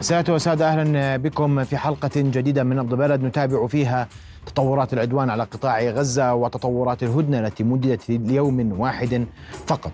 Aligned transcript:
سادة 0.00 0.34
وسادة 0.34 0.68
أهلا 0.68 1.16
بكم 1.16 1.64
في 1.64 1.76
حلقة 1.76 2.10
جديدة 2.16 2.64
من 2.64 2.76
نبض 2.76 2.94
بلد 2.94 3.22
نتابع 3.22 3.66
فيها 3.66 4.08
تطورات 4.46 4.92
العدوان 4.92 5.30
على 5.30 5.42
قطاع 5.42 5.82
غزة 5.82 6.34
وتطورات 6.34 7.02
الهدنة 7.02 7.38
التي 7.38 7.64
مددت 7.64 8.10
ليوم 8.10 8.80
واحد 8.80 9.26
فقط. 9.66 9.92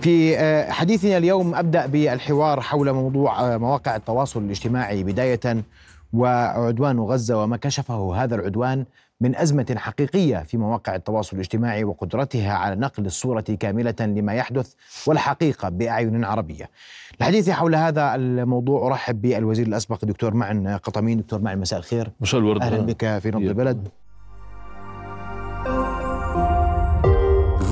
في 0.00 0.38
آه، 0.38 0.70
حديثنا 0.70 1.16
اليوم 1.16 1.54
أبدأ 1.54 1.86
بالحوار 1.86 2.60
حول 2.60 2.92
موضوع 2.92 3.40
آه، 3.40 3.56
مواقع 3.56 3.96
التواصل 3.96 4.42
الاجتماعي 4.42 5.02
بداية 5.02 5.64
وعدوان 6.12 7.00
غزة 7.00 7.42
وما 7.42 7.56
كشفه 7.56 8.24
هذا 8.24 8.34
العدوان. 8.34 8.84
من 9.20 9.36
أزمة 9.36 9.74
حقيقية 9.76 10.38
في 10.38 10.56
مواقع 10.56 10.94
التواصل 10.94 11.36
الاجتماعي 11.36 11.84
وقدرتها 11.84 12.52
على 12.52 12.76
نقل 12.76 13.06
الصورة 13.06 13.40
كاملة 13.40 13.94
لما 14.00 14.34
يحدث 14.34 14.74
والحقيقة 15.06 15.68
بأعين 15.68 16.24
عربية. 16.24 16.70
الحديث 17.20 17.50
حول 17.50 17.74
هذا 17.74 18.14
الموضوع 18.14 18.86
أرحب 18.86 19.22
بالوزير 19.22 19.66
الأسبق 19.66 19.98
الدكتور 20.02 20.34
معن 20.34 20.68
قطمين. 20.68 21.18
دكتور 21.18 21.40
معن 21.40 21.58
مساء 21.58 21.78
الخير. 21.78 22.10
مساء 22.20 22.40
الورد. 22.40 22.62
أهلا 22.62 22.80
بك 22.80 23.18
في 23.18 23.28
نبض 23.28 23.42
البلد. 23.42 23.88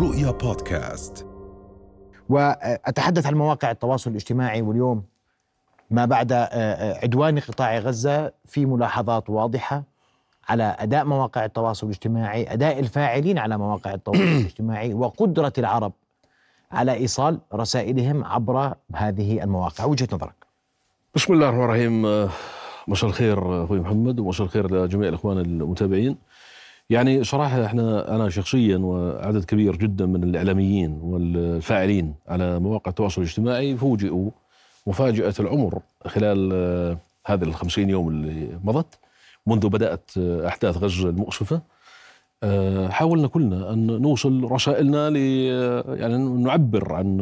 رؤيا 0.00 0.30
بودكاست. 0.30 1.26
وأتحدث 2.28 3.26
عن 3.26 3.34
مواقع 3.34 3.70
التواصل 3.70 4.10
الاجتماعي 4.10 4.62
واليوم 4.62 5.02
ما 5.90 6.04
بعد 6.04 6.32
آه، 6.32 6.36
آه، 6.36 6.98
عدوان 7.02 7.38
قطاع 7.38 7.78
غزة 7.78 8.32
في 8.44 8.66
ملاحظات 8.66 9.30
واضحة. 9.30 9.95
على 10.48 10.76
أداء 10.78 11.04
مواقع 11.04 11.44
التواصل 11.44 11.86
الاجتماعي 11.86 12.52
أداء 12.52 12.78
الفاعلين 12.78 13.38
على 13.38 13.58
مواقع 13.58 13.94
التواصل 13.94 14.22
الاجتماعي 14.40 14.94
وقدرة 14.94 15.52
العرب 15.58 15.92
على 16.72 16.92
إيصال 16.92 17.38
رسائلهم 17.54 18.24
عبر 18.24 18.74
هذه 18.94 19.42
المواقع. 19.42 19.84
وجهة 19.84 20.08
نظرك. 20.12 20.46
بسم 21.14 21.32
الله 21.32 21.48
الرحمن 21.48 21.64
الرحيم. 21.64 22.28
مساء 22.88 23.10
الخير 23.10 23.64
أخوي 23.64 23.80
محمد 23.80 24.20
ومساء 24.20 24.46
الخير 24.46 24.74
لجميع 24.74 25.08
الإخوان 25.08 25.38
المتابعين. 25.38 26.16
يعني 26.90 27.24
صراحة 27.24 27.64
إحنا 27.64 28.16
أنا 28.16 28.28
شخصيا 28.30 28.78
وعدد 28.78 29.44
كبير 29.44 29.76
جدا 29.76 30.06
من 30.06 30.24
الإعلاميين 30.24 31.00
والفاعلين 31.02 32.14
على 32.28 32.60
مواقع 32.60 32.90
التواصل 32.90 33.22
الاجتماعي 33.22 33.76
فوجئوا 33.76 34.30
مفاجأة 34.86 35.34
العمر 35.40 35.80
خلال 36.06 36.50
آه، 36.52 36.98
هذه 37.26 37.42
الخمسين 37.42 37.90
يوم 37.90 38.08
اللي 38.08 38.58
مضت. 38.64 38.98
منذ 39.46 39.68
بدأت 39.68 40.10
آه، 40.18 40.48
أحداث 40.48 40.76
غزة 40.76 41.08
المؤسفه 41.08 41.62
آه، 42.42 42.88
حاولنا 42.88 43.28
كلنا 43.28 43.72
أن 43.72 43.86
نوصل 44.02 44.48
رسائلنا 44.50 45.10
ل 45.10 45.16
يعني 46.00 46.18
نعبر 46.18 46.92
عن 46.92 47.18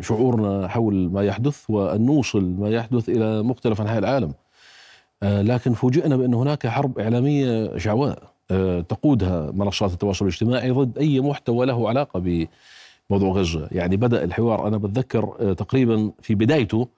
شعورنا 0.00 0.68
حول 0.68 0.94
ما 0.94 1.22
يحدث 1.22 1.70
وأن 1.70 2.06
نوصل 2.06 2.44
ما 2.44 2.70
يحدث 2.70 3.08
إلى 3.08 3.42
مختلف 3.42 3.80
أنحاء 3.80 3.98
العالم. 3.98 4.32
آه، 5.22 5.42
لكن 5.42 5.72
فوجئنا 5.72 6.16
بأن 6.16 6.34
هناك 6.34 6.66
حرب 6.66 6.98
إعلامية 6.98 7.78
شعواء 7.78 8.22
آه، 8.50 8.80
تقودها 8.80 9.50
منصات 9.54 9.92
التواصل 9.92 10.24
الاجتماعي 10.24 10.70
ضد 10.70 10.98
أي 10.98 11.20
محتوى 11.20 11.66
له 11.66 11.88
علاقة 11.88 12.20
بموضوع 12.20 13.30
غزة، 13.32 13.68
يعني 13.72 13.96
بدأ 13.96 14.24
الحوار 14.24 14.68
أنا 14.68 14.76
بتذكر 14.76 15.54
تقريبا 15.54 16.12
في 16.22 16.34
بدايته 16.34 16.88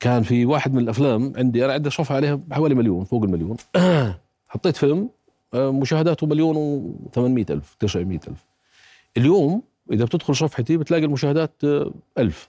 كان 0.00 0.22
في 0.22 0.46
واحد 0.46 0.74
من 0.74 0.82
الأفلام 0.82 1.32
عندي 1.36 1.64
أنا 1.64 1.72
عندي 1.72 1.90
صفحه 1.90 2.16
عليها 2.16 2.40
حوالي 2.52 2.74
مليون 2.74 3.04
فوق 3.04 3.22
المليون. 3.22 3.56
حطيت 4.48 4.76
فيلم 4.76 5.08
مشاهداته 5.54 6.26
مليون 6.26 6.56
و800 7.14 7.50
ألف 7.50 7.76
900 7.80 8.20
ألف. 8.28 8.44
اليوم 9.16 9.62
إذا 9.92 10.04
بتدخل 10.04 10.36
صفحتي 10.36 10.76
بتلاقي 10.76 11.04
المشاهدات 11.04 11.64
آه، 11.64 11.92
ألف. 12.18 12.48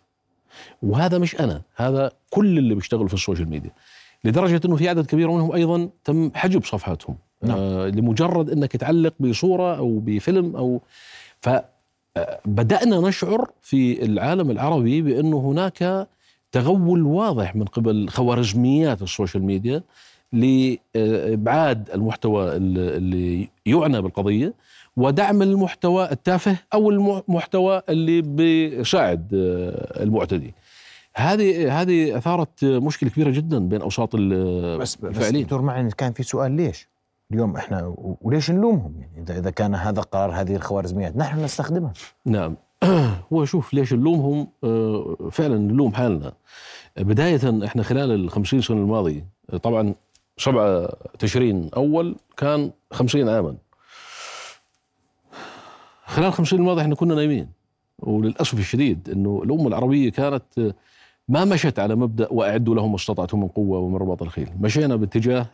وهذا 0.84 1.18
مش 1.18 1.40
أنا 1.40 1.62
هذا 1.76 2.12
كل 2.30 2.58
اللي 2.58 2.76
بيشتغلوا 2.76 3.08
في 3.08 3.14
ال 3.14 3.19
social 3.19 3.50
media. 3.50 3.72
لدرجة 4.24 4.62
أنه 4.66 4.76
في 4.76 4.90
عدد 4.90 5.06
كبير 5.06 5.32
منهم 5.32 5.52
أيضا 5.52 5.90
تم 6.04 6.32
حجب 6.36 6.64
صفحاتهم. 6.64 7.18
نعم. 7.44 7.58
آه 7.58 7.88
لمجرد 7.88 8.50
أنك 8.50 8.72
تعلق 8.72 9.14
بصورة 9.20 9.78
أو 9.78 10.00
بفيلم 10.00 10.56
أو 10.56 10.82
فبدأنا 11.42 12.96
آه، 12.96 13.08
نشعر 13.08 13.52
في 13.62 14.06
العالم 14.06 14.52
العربي 14.52 15.02
بأنه 15.02 15.40
هناك 15.40 16.08
تغول 16.52 17.04
واضح 17.04 17.56
من 17.56 17.66
قبل 17.66 18.10
خوارزميات 18.10 19.02
السوشيال 19.02 19.44
ميديا 19.44 19.84
لإبعاد 20.34 21.90
المحتوى 21.90 22.56
اللي 22.56 23.50
يعنى 23.66 24.02
بالقضية 24.02 24.54
ودعم 24.98 25.42
المحتوى 25.42 26.12
التافه 26.12 26.58
أو 26.74 26.90
المحتوى 26.90 27.82
اللي 27.90 28.22
بيساعد 28.22 29.32
آه، 29.34 30.04
المعتدي. 30.04 30.54
هذه 31.16 31.82
هذه 31.82 32.18
أثارت 32.18 32.66
مشكلة 32.66 33.10
كبيرة 33.10 33.30
جدا 33.30 33.60
بين 33.60 33.82
أوساط 33.82 34.16
الفاعلين. 34.16 35.10
بس 35.10 35.28
دكتور 35.28 35.62
معن 35.62 35.90
كان 35.90 36.14
في 36.14 36.24
سؤال 36.24 36.52
ليش؟ 36.52 36.88
اليوم 37.32 37.56
إحنا 37.56 37.96
وليش 38.22 38.52
نلومهم 38.52 38.96
يعني 39.00 39.24
اذا 39.24 39.40
إذا 39.40 39.50
كان 39.50 39.76
هذا 39.76 40.02
قرار 40.02 40.32
هذه 40.32 40.56
الخوارزميات 40.56 41.18
نحن 41.18 41.44
نستخدمها. 41.44 41.94
نعم 42.26 42.56
هو 43.34 43.46
شوف 43.46 43.74
ليش 43.74 43.94
نلومهم 43.94 44.48
آه، 44.64 45.18
فعلا 45.32 45.58
نلوم 45.58 45.94
حالنا. 45.94 46.34
بداية 46.98 47.66
إحنا 47.66 47.84
خلال 47.84 48.12
ال 48.12 48.30
50 48.30 48.62
سنة 48.62 48.78
الماضيه 48.78 49.26
طبعا 49.64 49.94
سبعة 50.38 50.90
تشرين 51.20 51.70
أول 51.76 52.16
كان 52.38 52.72
خمسين 52.92 53.30
عاما. 53.30 53.56
خلال 56.06 56.34
خمسين 56.34 56.60
الماضي 56.60 56.82
إحنا 56.82 56.96
كنا 56.96 57.16
نايمين. 57.16 57.50
وللأسف 58.00 58.60
الشديد 58.60 59.10
أنه 59.10 59.42
الأمة 59.44 59.68
العربية 59.68 60.12
كانت 60.12 60.74
ما 61.28 61.46
مشت 61.46 61.80
على 61.80 61.96
مبدأ 61.96 62.28
وأعدوا 62.32 62.76
لهم 62.76 62.90
ما 62.90 62.96
استطعتم 62.96 63.40
من 63.40 63.48
قوة 63.48 63.80
ومن 63.80 63.96
رباط 63.98 64.22
الخيل. 64.22 64.50
مشينا 64.60 64.96
باتجاه 64.96 65.48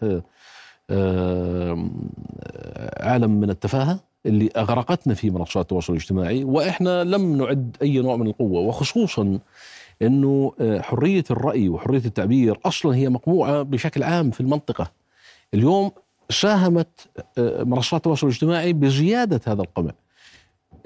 عالم 2.99 3.31
من 3.39 3.49
التفاهة. 3.49 3.99
اللي 4.25 4.49
أغرقتنا 4.57 5.13
في 5.13 5.29
منصات 5.29 5.63
التواصل 5.63 5.93
الاجتماعي 5.93 6.43
وإحنا 6.43 7.03
لم 7.03 7.37
نعد 7.37 7.77
أي 7.81 7.99
نوع 7.99 8.15
من 8.15 8.27
القوة 8.27 8.61
وخصوصا 8.61 9.39
إنه 10.01 10.53
آه، 10.61 10.81
حرية 10.81 11.23
الرأي 11.31 11.69
وحرية 11.69 12.05
التعبير 12.05 12.59
أصلا 12.65 12.95
هي 12.95 13.09
مقموعة 13.09 13.61
بشكل 13.61 14.03
عام 14.03 14.31
في 14.31 14.41
المنطقة. 14.41 14.91
اليوم 15.53 15.91
ساهمت 16.29 17.07
آه، 17.37 17.63
منصات 17.63 17.99
التواصل 17.99 18.27
الاجتماعي 18.27 18.73
بزيادة 18.73 19.41
هذا 19.47 19.61
القمع. 19.61 19.91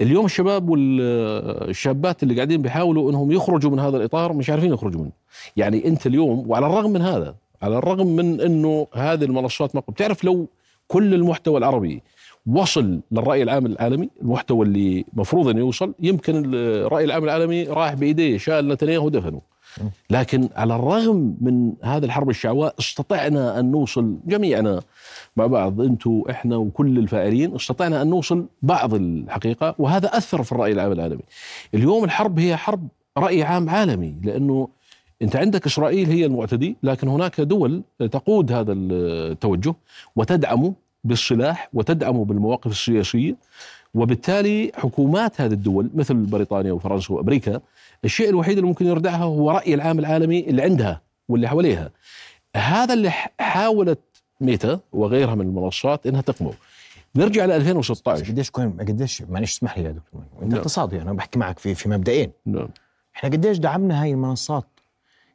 اليوم 0.00 0.24
الشباب 0.24 0.68
والشابات 0.68 2.22
اللي 2.22 2.34
قاعدين 2.34 2.62
بيحاولوا 2.62 3.10
إنهم 3.10 3.32
يخرجوا 3.32 3.70
من 3.70 3.78
هذا 3.78 3.96
الإطار 3.96 4.32
مش 4.32 4.50
عارفين 4.50 4.72
يخرجوا 4.72 5.00
منه. 5.00 5.12
يعني 5.56 5.88
أنت 5.88 6.06
اليوم 6.06 6.50
وعلى 6.50 6.66
الرغم 6.66 6.90
من 6.90 7.02
هذا 7.02 7.34
على 7.62 7.78
الرغم 7.78 8.06
من 8.06 8.40
إنه 8.40 8.86
هذه 8.94 9.24
المنصات 9.24 9.76
مقبول 9.76 9.94
بتعرف 9.94 10.24
لو 10.24 10.48
كل 10.88 11.14
المحتوى 11.14 11.58
العربي 11.58 12.02
وصل 12.52 13.00
للرأي 13.12 13.42
العام 13.42 13.66
العالمي 13.66 14.10
المحتوى 14.22 14.66
اللي 14.66 15.04
مفروض 15.12 15.48
انه 15.48 15.58
يوصل 15.60 15.94
يمكن 16.00 16.54
الرأي 16.54 17.04
العام 17.04 17.24
العالمي 17.24 17.62
راح 17.64 17.94
بإيديه 17.94 18.38
شال 18.38 18.68
نتنياهو 18.68 19.06
ودفنه 19.06 19.40
لكن 20.10 20.48
على 20.56 20.76
الرغم 20.76 21.36
من 21.40 21.72
هذا 21.82 22.06
الحرب 22.06 22.30
الشعواء 22.30 22.74
استطعنا 22.78 23.60
أن 23.60 23.70
نوصل 23.70 24.16
جميعنا 24.26 24.80
مع 25.36 25.46
بعض 25.46 25.80
أنتم 25.80 26.22
إحنا 26.30 26.56
وكل 26.56 26.98
الفاعلين 26.98 27.54
استطعنا 27.54 28.02
أن 28.02 28.10
نوصل 28.10 28.46
بعض 28.62 28.94
الحقيقة 28.94 29.74
وهذا 29.78 30.06
أثر 30.16 30.42
في 30.42 30.52
الرأي 30.52 30.72
العام 30.72 30.92
العالمي. 30.92 31.22
اليوم 31.74 32.04
الحرب 32.04 32.38
هي 32.38 32.56
حرب 32.56 32.88
رأي 33.18 33.42
عام 33.42 33.70
عالمي 33.70 34.14
لأنه 34.22 34.68
أنت 35.22 35.36
عندك 35.36 35.66
إسرائيل 35.66 36.08
هي 36.10 36.24
المعتدي 36.26 36.76
لكن 36.82 37.08
هناك 37.08 37.40
دول 37.40 37.82
تقود 37.98 38.52
هذا 38.52 38.72
التوجه 38.72 39.74
وتدعمه 40.16 40.74
بالسلاح 41.04 41.68
وتدعمه 41.72 42.24
بالمواقف 42.24 42.70
السياسية. 42.70 43.36
وبالتالي 43.94 44.72
حكومات 44.74 45.40
هذه 45.40 45.52
الدول 45.52 45.90
مثل 45.94 46.14
بريطانيا 46.14 46.72
وفرنسا 46.72 47.14
وأمريكا 47.14 47.60
الشيء 48.04 48.28
الوحيد 48.28 48.58
اللي 48.58 48.68
ممكن 48.68 48.86
يردعها 48.86 49.24
هو 49.24 49.50
رأي 49.50 49.74
العام 49.74 49.98
العالمي 49.98 50.40
اللي 50.40 50.62
عندها 50.62 51.00
واللي 51.28 51.48
حواليها. 51.48 51.90
هذا 52.56 52.94
اللي 52.94 53.10
حاولت 53.40 53.98
ميتا 54.40 54.80
وغيرها 54.92 55.34
من 55.34 55.46
المنصات 55.46 56.06
إنها 56.06 56.20
تقمه. 56.20 56.52
نرجع 57.16 57.44
ل 57.44 57.50
2016 57.50 58.24
قديش 58.24 58.50
كون 58.50 58.76
قديش 58.80 59.22
معلش 59.22 59.52
اسمح 59.52 59.78
لي 59.78 59.84
يا 59.84 59.90
دكتور 59.90 60.22
أنت 60.42 60.50
نعم. 60.50 60.58
اقتصادي 60.58 61.02
أنا 61.02 61.12
بحكي 61.12 61.38
معك 61.38 61.58
في 61.58 61.74
في 61.74 61.88
مبدئين. 61.88 62.30
نعم. 62.46 62.68
إحنا 63.16 63.30
قديش 63.30 63.58
دعمنا 63.58 64.02
هاي 64.02 64.10
المنصات 64.10 64.66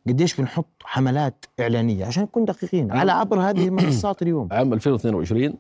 قديش 0.08 0.36
بنحط 0.36 0.66
حملات 0.84 1.46
إعلانية 1.60 2.06
عشان 2.06 2.24
نكون 2.24 2.46
دقيقين. 2.46 2.92
على 2.92 3.12
عبر 3.12 3.40
هذه 3.40 3.68
المنصات 3.68 4.22
اليوم. 4.22 4.48
عام 4.52 4.74
2022 4.74 5.54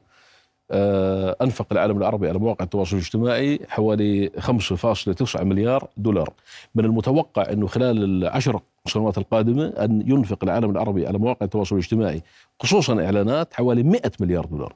آه، 0.72 1.36
أنفق 1.42 1.68
العالم 1.72 1.98
العربي 1.98 2.30
على 2.30 2.40
مواقع 2.40 2.66
التواصل 2.66 2.95
الاجتماعي 2.95 3.60
حوالي 3.69 4.31
5.9 4.40 5.44
مليار 5.44 5.88
دولار. 5.98 6.34
من 6.75 6.86
المتوقع 6.86 7.51
إنه 7.51 7.68
خلال 7.68 8.04
العشر 8.04 8.60
سنوات 8.88 9.18
القادمة 9.18 9.66
أن 9.68 10.04
ينفق 10.07 10.44
العالم 10.44 10.72
العربي 10.72 11.07
على 11.07 11.18
مواقع 11.18 11.46
التواصل 11.46 11.75
الاجتماعي 11.75 12.22
خصوصا 12.60 13.06
إعلانات 13.06 13.54
حوالي 13.54 13.84
100 13.84 14.01
مليار 14.19 14.46
دولار. 14.46 14.75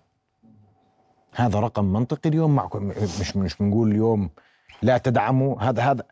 هذا 1.36 1.60
رقم 1.60 1.86
منطقي 1.86 2.30
اليوم. 2.30 2.56
معكم 2.56 2.92
مش 3.22 3.38
مش 3.38 3.56
بنقول 3.58 3.92
اليوم 3.92 4.30
لا 4.82 4.98
تدعموا. 4.98 5.62
هذا 5.62 5.82
هذا 5.82 6.04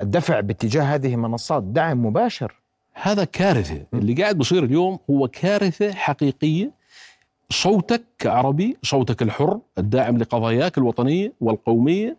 الدفع 0.00 0.40
باتجاه 0.40 0.82
هذه 0.82 1.14
المنصات 1.14 1.62
دعم 1.62 2.06
مباشر. 2.06 2.65
هذا 3.02 3.24
كارثة. 3.24 3.86
اللي 3.94 4.14
قاعد 4.14 4.38
بصير 4.38 4.64
اليوم 4.64 4.98
هو 5.10 5.28
كارثة 5.28 5.92
حقيقية. 5.92 6.70
صوتك 7.50 8.02
كعربي 8.18 8.76
صوتك 8.82 9.22
الحر 9.22 9.60
الداعم 9.78 10.18
لقضاياك 10.18 10.78
الوطنية 10.78 11.32
والقومية 11.40 12.16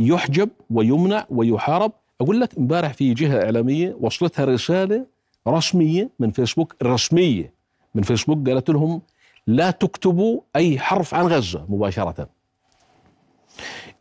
يحجب 0.00 0.48
ويمنع 0.70 1.26
ويحارب. 1.30 1.92
أقول 2.20 2.40
لك 2.40 2.58
امبارح 2.58 2.92
في 2.92 3.14
جهة 3.14 3.44
إعلامية 3.44 3.96
وصلتها 4.00 4.44
رسالة 4.44 5.06
رسمية 5.48 6.10
من 6.18 6.30
فيسبوك 6.30 6.76
رسمية 6.82 7.52
من 7.94 8.02
فيسبوك 8.02 8.48
قالت 8.48 8.70
لهم 8.70 9.02
لا 9.46 9.70
تكتبوا 9.70 10.40
أي 10.56 10.78
حرف 10.78 11.14
عن 11.14 11.26
غزة 11.26 11.66
مباشرة. 11.68 12.28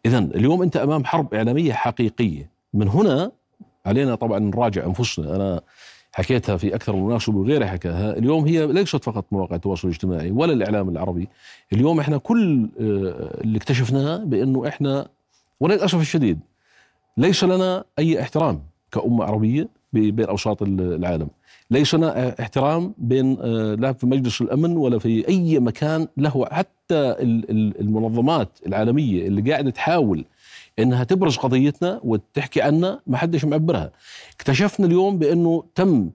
اذا 0.05 0.19
اليوم 0.19 0.61
أنت 0.61 0.77
أمام 0.77 1.05
حرب 1.05 1.33
إعلامية 1.33 1.73
حقيقية. 1.73 2.49
من 2.73 2.87
هنا 2.87 3.31
علينا 3.85 4.15
طبعا 4.15 4.39
نراجع 4.39 4.85
أنفسنا. 4.85 5.35
أنا 5.35 5.61
حكيتها 6.13 6.57
في 6.57 6.75
أكثر 6.75 6.95
من 6.95 7.03
مناسبه 7.03 7.37
وغيري 7.37 7.67
حكاها. 7.67 8.17
اليوم 8.17 8.45
هي 8.45 8.67
ليست 8.67 9.03
فقط 9.03 9.25
مواقع 9.31 9.55
التواصل 9.55 9.87
الاجتماعي 9.87 10.31
ولا 10.31 10.53
الإعلام 10.53 10.89
العربي. 10.89 11.29
اليوم 11.73 11.99
إحنا 11.99 12.17
كل 12.17 12.69
آه، 12.79 13.41
اللي 13.43 13.57
اكتشفناه 13.57 14.17
بأنه 14.17 14.67
إحنا 14.67 15.07
وللأسف 15.59 16.01
الشديد 16.01 16.39
ليس 17.17 17.43
لنا 17.43 17.83
أي 17.99 18.21
احترام 18.21 18.61
كأمة 18.91 19.23
عربية 19.23 19.69
بين 19.93 20.25
أوساط 20.25 20.61
العالم. 20.63 21.27
ليس 21.71 21.95
لنا 21.95 22.41
احترام 22.41 22.93
بين 22.97 23.37
آه، 23.41 23.75
لا 23.75 23.93
في 23.93 24.07
مجلس 24.07 24.41
الأمن 24.41 24.77
ولا 24.77 24.99
في 24.99 25.27
أي 25.27 25.59
مكان 25.59 26.07
له 26.17 26.45
حتى 26.51 27.15
المنظمات 27.79 28.59
العالمية 28.67 29.27
اللي 29.27 29.51
قاعدة 29.51 29.69
تحاول 29.69 30.25
إنها 30.79 31.03
تبرز 31.03 31.37
قضيتنا 31.37 31.99
وتحكي 32.03 32.61
عنا 32.61 32.99
ما 33.07 33.17
حدش 33.17 33.45
معبرها 33.45 33.91
اكتشفنا 34.35 34.85
اليوم 34.85 35.19
بأنه 35.19 35.63
تم 35.75 36.11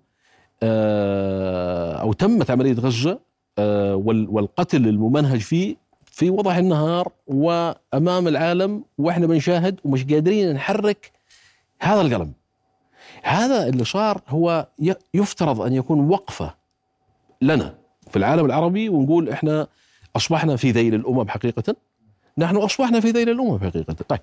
آه، 0.63 1.93
أو 1.93 2.13
تمت 2.13 2.51
عملية 2.51 2.75
غزة 2.75 3.21
آه، 3.59 3.97
والقتل 4.29 4.89
الممنهج 4.89 5.41
فيه 5.41 5.77
في 6.05 6.31
وضح 6.31 6.57
النهار 6.57 7.13
وأمام 7.27 8.29
العالم 8.29 8.85
وإحنا 8.99 9.27
بنشاهد 9.27 9.81
ومش 9.85 10.05
قادرين 10.05 10.53
نحرك 10.53 11.13
هذا 11.81 12.01
القلم. 12.01 12.33
هذا 13.23 13.69
اللي 13.69 13.85
صار 13.85 14.21
هو 14.29 14.69
يفترض 15.15 15.61
أن 15.61 15.73
يكون 15.73 16.11
وقفة 16.11 16.55
لنا 17.43 17.75
في 18.11 18.17
العالم 18.17 18.45
العربي 18.47 18.89
ونقول 18.89 19.29
إحنا 19.31 19.67
أصبحنا 20.17 20.57
في 20.57 20.71
ذيل 20.71 20.95
الأمم 20.95 21.29
حقيقة. 21.29 21.77
نحن 22.39 22.57
أصبحنا 22.57 23.01
في 23.01 23.11
ذيل 23.11 23.29
الأمم 23.29 23.59
حقيقة. 23.59 23.93
طيب. 24.09 24.21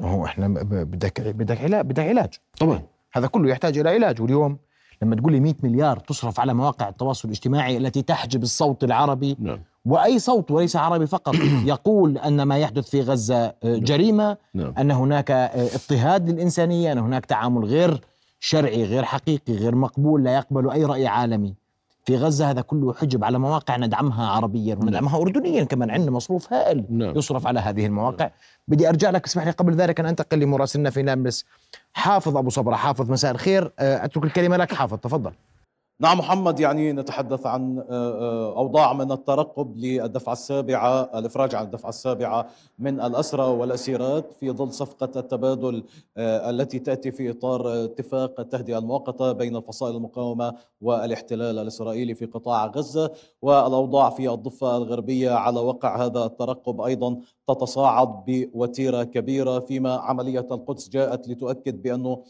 هو 0.00 0.24
إحنا 0.24 0.48
بدك 0.64 1.20
بدك 1.20 1.60
علاج 1.60 1.84
بدك 1.84 2.04
علاج. 2.04 2.34
طبعا. 2.60 2.82
هذا 3.12 3.26
كله 3.26 3.50
يحتاج 3.50 3.78
إلى 3.78 3.90
علاج. 3.90 4.22
واليوم 4.22 4.58
لما 5.02 5.16
تقول 5.16 5.32
لي 5.32 5.40
100 5.40 5.54
مليار 5.62 5.98
تصرف 5.98 6.40
على 6.40 6.54
مواقع 6.54 6.88
التواصل 6.88 7.28
الاجتماعي 7.28 7.76
التي 7.76 8.02
تحجب 8.02 8.42
الصوت 8.42 8.84
العربي. 8.84 9.36
نعم. 9.38 9.58
وأي 9.84 10.18
صوت 10.18 10.50
وليس 10.50 10.76
عربي 10.76 11.06
فقط. 11.06 11.34
يقول 11.74 12.18
أن 12.18 12.42
ما 12.42 12.58
يحدث 12.58 12.90
في 12.90 13.00
غزة 13.00 13.44
آه، 13.44 13.54
نعم. 13.64 13.80
جريمة. 13.80 14.36
نعم. 14.54 14.74
أن 14.78 14.90
هناك 14.90 15.30
آه، 15.30 15.68
اضطهاد 15.74 16.30
للإنسانية. 16.30 16.92
أن 16.92 16.98
هناك 16.98 17.26
تعامل 17.26 17.64
غير 17.64 18.00
شرعي 18.40 18.84
غير 18.84 19.02
حقيقي 19.02 19.54
غير 19.54 19.74
مقبول 19.74 20.24
لا 20.24 20.34
يقبل 20.34 20.70
أي 20.70 20.84
رأي 20.84 21.06
عالمي. 21.06 21.54
في 22.04 22.16
غزة 22.16 22.50
هذا 22.50 22.60
كله 22.60 22.94
حجب 22.94 23.24
على 23.24 23.38
مواقع 23.38 23.76
ندعمها 23.76 24.26
عربيا 24.26 24.74
وندعمها 24.74 25.12
نعم. 25.12 25.20
أردنيا 25.20 25.64
كمان. 25.64 25.90
عندنا 25.90 26.10
مصروف 26.10 26.52
هائل 26.52 26.84
نعم. 26.90 27.16
يصرف 27.18 27.46
على 27.46 27.60
هذه 27.60 27.86
المواقع. 27.86 28.30
بدي 28.68 28.88
أرجع 28.88 29.10
لك 29.10 29.24
اسمح 29.24 29.44
لي 29.44 29.50
قبل 29.50 29.74
ذلك 29.74 30.00
أن 30.00 30.06
أنتقل 30.06 30.38
لمراسلنا 30.38 30.90
في 30.90 31.02
نابلس 31.02 31.44
حافظ 31.92 32.36
أبو 32.36 32.50
صبرة 32.50 32.76
حافظ 32.76 33.10
مساء 33.10 33.30
الخير. 33.30 33.72
أترك 33.78 34.24
الكلمة 34.24 34.56
لك 34.56 34.74
حافظ 34.74 34.98
تفضل. 34.98 35.32
نعم 36.00 36.18
محمد 36.18 36.60
يعني 36.60 36.92
نتحدث 36.92 37.46
عن 37.46 37.78
آه، 37.78 37.84
آه، 37.90 38.56
أوضاع 38.56 38.92
من 38.92 39.12
الترقب 39.12 39.76
للدفعة 39.76 40.32
السابعة 40.32 41.18
الإفراج 41.18 41.54
عن 41.54 41.64
الدفعة 41.64 41.88
السابعة 41.88 42.48
من 42.78 43.00
الأسرى 43.00 43.42
والأسيرات 43.42 44.32
في 44.40 44.50
ظل 44.50 44.72
صفقة 44.72 45.20
التبادل 45.20 45.84
آه، 46.16 46.50
التي 46.50 46.78
تأتي 46.78 47.10
في 47.10 47.30
إطار 47.30 47.84
اتفاق 47.84 48.40
التهدئة 48.40 48.78
المؤقتة 48.78 49.32
بين 49.32 49.56
الفصائل 49.56 49.96
المقاومة 49.96 50.54
والاحتلال 50.80 51.58
الإسرائيلي 51.58 52.14
في 52.14 52.26
قطاع 52.26 52.66
غزة 52.66 53.10
والأوضاع 53.42 54.10
في 54.10 54.30
الضفة 54.30 54.76
الغربية 54.76 55.30
على 55.30 55.60
وقع 55.60 56.04
هذا 56.04 56.24
الترقب 56.24 56.80
أيضا 56.80 57.20
تتصاعد 57.48 58.24
بوتيرة 58.26 59.04
كبيرة 59.04 59.58
فيما 59.58 59.94
عملية 59.96 60.46
القدس 60.50 60.88
جاءت 60.88 61.28
لتؤكد 61.28 61.82
بأنه 61.82 62.10
آه، 62.10 62.22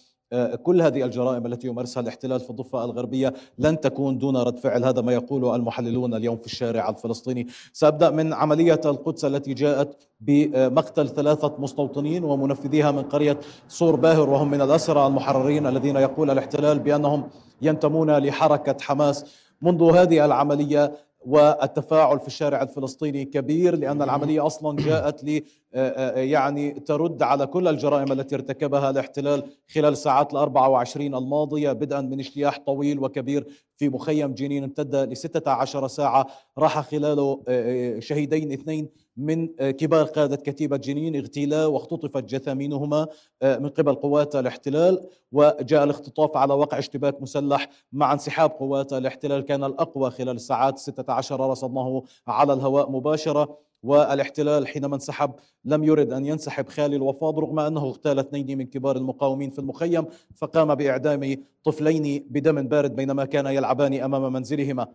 كل 0.63 0.83
هذه 0.83 1.05
الجرائم 1.05 1.47
التي 1.47 1.67
يمارسها 1.67 2.01
الاحتلال 2.01 2.41
في 2.41 2.51
الضفة 2.51 2.85
الغربية 2.85 3.35
لن 3.59 3.81
تكون 3.81 4.19
دون 4.19 4.37
رد 4.37 4.59
فعل. 4.59 4.85
هذا 4.85 5.01
ما 5.01 5.13
يقوله 5.13 5.57
المحللون 5.57 6.15
اليوم 6.15 6.37
في 6.37 6.47
الشارع 6.47 6.89
الفلسطيني. 6.89 7.47
سأبدأ 7.73 8.11
من 8.11 8.33
عملية 8.33 8.81
القدس 8.85 9.25
التي 9.25 9.55
جاءت 9.55 9.97
بمقتل 10.21 11.09
ثلاثة 11.09 11.55
مستوطنين 11.59 12.25
ومنفذيها 12.25 12.91
من 12.91 13.03
قرية 13.03 13.41
صور 13.69 13.97
باهر 13.97 14.31
وهم 14.31 14.51
من 14.51 14.61
الأسرى 14.61 15.07
المحررين 15.07 15.67
الذين 15.67 15.97
يقول 15.97 16.31
الاحتلال 16.31 16.79
بأنهم 16.79 17.29
ينتمون 17.63 18.19
لحركة 18.19 18.77
حماس. 18.81 19.25
منذ 19.63 19.83
هذه 19.83 20.25
العملية 20.25 20.93
والتفاعل 21.27 22.21
في 22.21 22.27
الشارع 22.27 22.63
الفلسطيني 22.63 23.25
كبير 23.25 23.77
لأن 23.77 24.03
العملية 24.03 24.47
أصلا 24.47 24.77
جاءت 24.77 25.25
لي 25.25 25.45
آه، 25.75 25.89
آه، 25.89 26.19
يعني 26.19 26.71
ترد 26.71 27.23
على 27.23 27.47
كل 27.47 27.69
الجرائم 27.69 28.13
التي 28.13 28.35
ارتكبها 28.35 28.91
الاحتلال 28.91 29.43
خلال 29.75 29.93
الساعات 29.93 30.33
ال 30.33 30.37
24 30.37 31.15
الماضية 31.15 31.73
بدءا 31.73 32.01
من 32.01 32.21
اجتياح 32.21 32.59
طويل 32.59 32.99
وكبير 32.99 33.47
في 33.77 33.89
مخيم 33.89 34.35
جنين 34.35 34.65
امتد 34.65 34.97
ل 34.97 35.17
16 35.17 35.89
ساعة 35.89 36.27
راح 36.59 36.81
خلاله 36.81 37.43
آه، 37.49 37.99
شهيدين 37.99 38.53
اثنين 38.53 38.89
من 39.17 39.47
كبار 39.57 40.05
قادة 40.05 40.37
كتيبة 40.37 40.77
جنين 40.77 41.17
اغتيلا 41.17 41.67
واختطفت 41.67 42.25
جثامينهما 42.25 43.07
من 43.43 43.69
قبل 43.69 43.95
قوات 43.95 44.37
الاحتلال 44.37 45.07
وجاء 45.33 45.85
الاختطاف 45.85 46.37
على 46.37 46.55
وقع 46.55 46.79
اشتباك 46.79 47.23
مسلح 47.23 47.69
مع 47.93 48.13
انسحاب 48.13 48.51
قوات 48.51 48.93
الاحتلال. 48.93 49.45
كان 49.45 49.65
الأقوى 49.65 50.11
خلال 50.11 50.37
الساعات 50.37 50.79
16 50.79 51.51
رصدناه 51.51 52.03
على 52.27 52.53
الهواء 52.53 52.91
مباشرة 52.91 53.59
والاحتلال 53.83 54.67
حينما 54.67 54.95
انسحب 54.95 55.31
لم 55.65 55.85
يرد 55.85 56.13
أن 56.13 56.27
ينسحب 56.27 56.69
خالي 56.69 56.97
الوفاض 56.97 57.39
رغم 57.39 57.59
أنه 57.61 57.81
اغتال 57.81 58.19
اثنين 58.19 58.59
من 58.59 58.67
كبار 58.67 58.97
المقاومين 58.97 59.51
في 59.51 59.59
المخيم 59.59 60.05
فقام 60.35 60.75
بإعدام 60.75 61.37
طفلين 61.65 62.27
بدم 62.31 62.69
بارد 62.69 62.97
بينما 62.97 63.25
كان 63.25 63.47
يلعبان 63.47 63.95
أمام 63.95 64.33
منزلهما. 64.33 64.87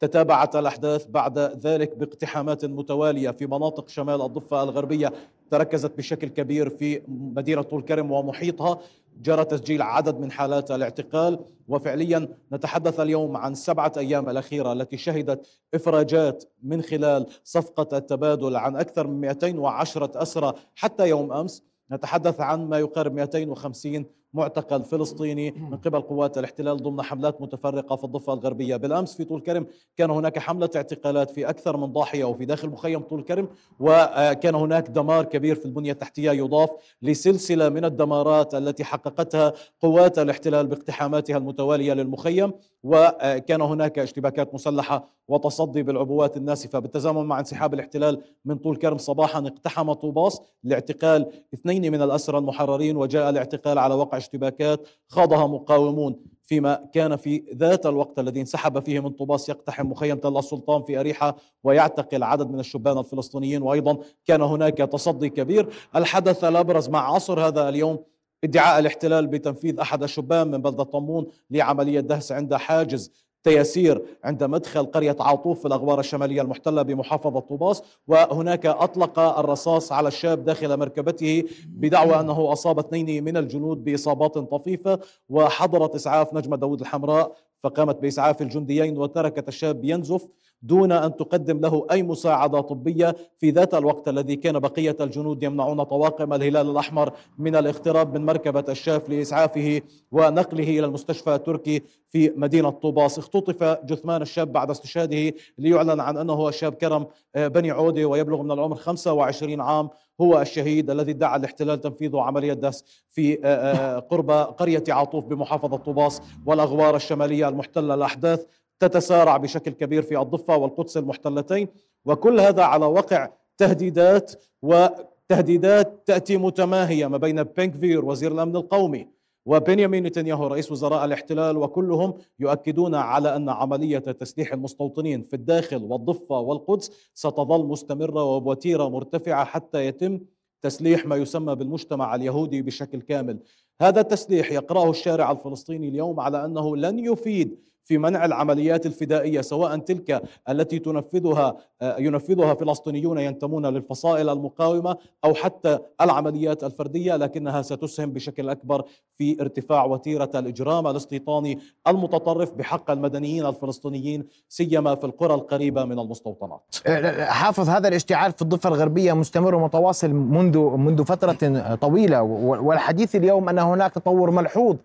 تتابعت 0.00 0.56
الأحداث 0.56 1.06
بعد 1.06 1.38
ذلك 1.38 1.96
باقتحامات 1.96 2.64
متوالية 2.64 3.30
في 3.30 3.46
مناطق 3.46 3.88
شمال 3.88 4.22
الضفة 4.22 4.62
الغربية 4.62 5.12
تركزت 5.50 5.96
بشكل 5.98 6.28
كبير 6.28 6.70
في 6.70 7.02
مدينة 7.08 7.62
طول 7.62 7.82
كرم 7.82 8.10
ومحيطها 8.10 8.78
جرى 9.22 9.44
تسجيل 9.44 9.82
عدد 9.82 10.20
من 10.20 10.30
حالات 10.30 10.70
الاعتقال. 10.70 11.38
وفعليا 11.68 12.28
نتحدث 12.52 13.00
اليوم 13.00 13.36
عن 13.36 13.54
سبعة 13.54 13.92
أيام 13.96 14.28
الأخيرة 14.28 14.72
التي 14.72 14.96
شهدت 14.96 15.46
إفراجات 15.74 16.44
من 16.62 16.82
خلال 16.82 17.26
صفقة 17.44 17.96
التبادل 17.98 18.56
عن 18.56 18.76
أكثر 18.76 19.06
من 19.06 19.20
210 19.20 20.22
أسرى 20.22 20.52
حتى 20.74 21.08
يوم 21.08 21.32
أمس 21.32 21.62
نتحدث 21.92 22.40
عن 22.40 22.68
ما 22.68 22.78
يقارب 22.78 23.14
250 23.14 24.06
معتقل 24.34 24.84
فلسطيني 24.84 25.50
من 25.50 25.76
قبل 25.76 26.00
قوات 26.00 26.38
الاحتلال 26.38 26.76
ضمن 26.76 27.02
حملات 27.02 27.42
متفرقة 27.42 27.96
في 27.96 28.04
الضفة 28.04 28.32
الغربية. 28.32 28.76
بالأمس 28.76 29.16
في 29.16 29.24
طول 29.24 29.40
كرم 29.40 29.66
كان 29.96 30.10
هناك 30.10 30.38
حملة 30.38 30.70
اعتقالات 30.76 31.30
في 31.30 31.48
أكثر 31.48 31.76
من 31.76 31.92
ضاحية 31.92 32.24
وفي 32.24 32.44
داخل 32.44 32.68
مخيم 32.68 33.00
طول 33.00 33.22
كرم 33.22 33.48
وكان 33.80 34.54
هناك 34.54 34.88
دمار 34.88 35.24
كبير 35.24 35.54
في 35.54 35.64
البنية 35.66 35.92
التحتية 35.92 36.30
يضاف 36.30 36.70
لسلسلة 37.02 37.68
من 37.68 37.84
الدمارات 37.84 38.54
التي 38.54 38.84
حققتها 38.84 39.52
قوات 39.82 40.18
الاحتلال 40.18 40.66
باقتحاماتها 40.66 41.36
المتوالية 41.36 41.92
للمخيم. 41.92 42.52
وكان 42.82 43.60
هناك 43.60 43.98
اشتباكات 43.98 44.54
مسلحة 44.54 45.08
وتصدي 45.28 45.82
بالعبوات 45.82 46.36
الناسفة. 46.36 46.78
بالتزامن 46.78 47.24
مع 47.24 47.40
انسحاب 47.40 47.74
الاحتلال 47.74 48.22
من 48.44 48.56
طول 48.56 48.76
كرم 48.76 48.98
صباحا 48.98 49.38
اقتحم 49.38 49.92
طوباس 49.92 50.40
لاعتقال 50.64 51.26
اثنين 51.54 51.92
من 51.92 52.02
الأسرى 52.02 52.38
المحررين 52.38 52.96
وجاء 52.96 53.30
الاعتقال 53.30 53.78
على 53.78 53.94
وقع 53.94 54.15
اشتباكات 54.16 54.88
خاضها 55.08 55.46
مقاومون 55.46 56.16
فيما 56.42 56.88
كان 56.92 57.16
في 57.16 57.44
ذات 57.54 57.86
الوقت 57.86 58.18
الذي 58.18 58.40
انسحب 58.40 58.78
فيه 58.78 59.00
من 59.00 59.10
طوباس 59.10 59.48
يقتحم 59.48 59.86
مخيم 59.86 60.16
تل 60.16 60.36
السلطان 60.36 60.82
في 60.82 61.00
أريحة 61.00 61.36
ويعتقل 61.64 62.22
عدد 62.22 62.50
من 62.50 62.60
الشبان 62.60 62.98
الفلسطينيين. 62.98 63.62
وأيضا 63.62 63.98
كان 64.26 64.42
هناك 64.42 64.78
تصدي 64.78 65.28
كبير. 65.28 65.68
الحدث 65.96 66.44
الأبرز 66.44 66.88
مع 66.88 67.14
عصر 67.14 67.40
هذا 67.46 67.68
اليوم 67.68 67.98
ادعاء 68.44 68.78
الاحتلال 68.78 69.26
بتنفيذ 69.26 69.80
أحد 69.80 70.02
الشبان 70.02 70.50
من 70.50 70.62
بلدة 70.62 70.84
طمون 70.84 71.26
لعملية 71.50 72.00
دهس 72.00 72.32
عند 72.32 72.54
حاجز. 72.54 73.25
تياسير 73.46 74.02
عند 74.24 74.44
مدخل 74.44 74.86
قرية 74.86 75.16
عاطوف 75.20 75.60
في 75.60 75.66
الأغوار 75.68 76.00
الشمالية 76.00 76.42
المحتلة 76.42 76.82
بمحافظة 76.82 77.40
طوباس 77.40 77.82
وهناك 78.08 78.66
أطلق 78.66 79.18
الرصاص 79.18 79.92
على 79.92 80.08
الشاب 80.08 80.44
داخل 80.44 80.76
مركبته 80.76 81.44
بدعوى 81.66 82.20
أنه 82.20 82.52
أصاب 82.52 82.78
اثنين 82.78 83.24
من 83.24 83.36
الجنود 83.36 83.84
بإصابات 83.84 84.38
طفيفة 84.38 84.98
وحضرت 85.28 85.94
إسعاف 85.94 86.34
نجمة 86.34 86.56
داود 86.56 86.80
الحمراء 86.80 87.32
فقامت 87.62 87.96
بإسعاف 87.96 88.42
الجنديين 88.42 88.98
وتركت 88.98 89.48
الشاب 89.48 89.84
ينزف. 89.84 90.26
دون 90.62 90.92
أن 90.92 91.16
تقدم 91.16 91.60
له 91.60 91.86
أي 91.90 92.02
مساعدة 92.02 92.60
طبية 92.60 93.16
في 93.38 93.50
ذات 93.50 93.74
الوقت 93.74 94.08
الذي 94.08 94.36
كان 94.36 94.58
بقية 94.58 94.96
الجنود 95.00 95.42
يمنعون 95.42 95.82
طواقم 95.82 96.32
الهلال 96.32 96.70
الأحمر 96.70 97.12
من 97.38 97.56
الاقتراب 97.56 98.14
من 98.18 98.26
مركبة 98.26 98.64
الشاف 98.68 99.08
لإسعافه 99.08 99.80
ونقله 100.12 100.64
إلى 100.64 100.84
المستشفى 100.86 101.34
التركي 101.34 101.82
في 102.08 102.32
مدينة 102.36 102.70
طوباس. 102.70 103.18
اختطف 103.18 103.64
جثمان 103.84 104.22
الشاب 104.22 104.52
بعد 104.52 104.70
استشهاده 104.70 105.32
ليعلن 105.58 106.00
عن 106.00 106.16
أنه 106.16 106.48
الشاب 106.48 106.74
كرم 106.74 107.06
آه، 107.36 107.48
بني 107.48 107.70
عودي 107.70 108.04
ويبلغ 108.04 108.42
من 108.42 108.50
العمر 108.50 108.76
25 108.76 109.60
عام. 109.60 109.88
هو 110.20 110.40
الشهيد 110.40 110.90
الذي 110.90 111.10
ادعى 111.10 111.36
الاحتلال 111.36 111.80
تنفيذ 111.80 112.16
عملية 112.16 112.52
دس 112.52 112.84
في 113.10 113.38
آه، 113.44 113.46
آه، 113.46 113.98
قرب 113.98 114.30
قرية 114.30 114.84
عاطوف 114.88 115.24
بمحافظة 115.24 115.76
طوباس 115.76 116.22
والأغوار 116.46 116.96
الشمالية 116.96 117.48
المحتلة 117.48 117.94
الأحداث. 117.94 118.46
تتسارع 118.80 119.36
بشكل 119.36 119.70
كبير 119.70 120.02
في 120.02 120.18
الضفة 120.20 120.56
والقدس 120.56 120.96
المحتلتين 120.96 121.68
وكل 122.04 122.40
هذا 122.40 122.62
على 122.62 122.86
وقع 122.86 123.28
تهديدات 123.58 124.32
وتهديدات 124.62 126.02
تأتي 126.06 126.36
متماهية 126.36 127.06
ما 127.06 127.16
بين 127.16 127.42
بنكفير 127.42 128.04
وزير 128.04 128.32
الأمن 128.32 128.56
القومي 128.56 129.08
وبنيامين 129.46 130.02
نتنياهو 130.02 130.46
رئيس 130.46 130.72
وزراء 130.72 131.04
الاحتلال 131.04 131.56
وكلهم 131.56 132.14
يؤكدون 132.38 132.94
على 132.94 133.36
أن 133.36 133.48
عملية 133.48 133.98
تسليح 133.98 134.52
المستوطنين 134.52 135.22
في 135.22 135.36
الداخل 135.36 135.82
والضفة 135.82 136.38
والقدس 136.38 137.10
ستظل 137.14 137.66
مستمرة 137.66 138.24
وبوتيره 138.24 138.88
مرتفعة 138.88 139.44
حتى 139.44 139.86
يتم 139.86 140.20
تسليح 140.62 141.06
ما 141.06 141.16
يسمى 141.16 141.54
بالمجتمع 141.54 142.14
اليهودي 142.14 142.62
بشكل 142.62 143.00
كامل. 143.00 143.38
هذا 143.80 144.00
التسليح 144.00 144.52
يقرأه 144.52 144.90
الشارع 144.90 145.30
الفلسطيني 145.30 145.88
اليوم 145.88 146.20
على 146.20 146.44
أنه 146.44 146.76
لن 146.76 146.98
يفيد 146.98 147.58
في 147.86 147.98
منع 147.98 148.24
العمليات 148.24 148.86
الفدائية 148.86 149.40
سواء 149.40 149.78
تلك 149.78 150.22
التي 150.48 150.78
تنفذها 150.78 151.56
آه، 151.82 151.96
ينفذها 151.98 152.54
فلسطينيون 152.54 153.18
ينتمون 153.18 153.66
للفصائل 153.66 154.28
المقاومة 154.28 154.96
أو 155.24 155.34
حتى 155.34 155.78
العمليات 156.00 156.64
الفردية 156.64 157.16
لكنها 157.16 157.62
ستسهم 157.62 158.12
بشكل 158.12 158.48
أكبر 158.48 158.84
في 159.18 159.40
ارتفاع 159.40 159.84
وتيرة 159.84 160.30
الإجرام 160.34 160.86
الاستيطاني 160.86 161.58
المتطرف 161.88 162.52
بحق 162.52 162.90
المدنيين 162.90 163.46
الفلسطينيين 163.46 164.24
سيما 164.48 164.94
في 164.94 165.04
القرى 165.04 165.34
القريبة 165.34 165.84
من 165.84 165.98
المستوطنات. 165.98 166.76
آه، 166.86 167.24
حافظ 167.24 167.68
هذا 167.68 167.88
الاشتعال 167.88 168.32
في 168.32 168.42
الضفة 168.42 168.68
الغربية 168.68 169.12
مستمر 169.12 169.54
ومتواصل 169.54 170.10
منذ 170.10 170.58
منذ 170.58 171.04
فترة 171.04 171.74
طويلة 171.74 172.22
والحديث 172.22 173.16
اليوم 173.16 173.48
أن 173.48 173.58
هناك 173.58 173.94
تطور 173.94 174.30
ملحوظ 174.30 174.76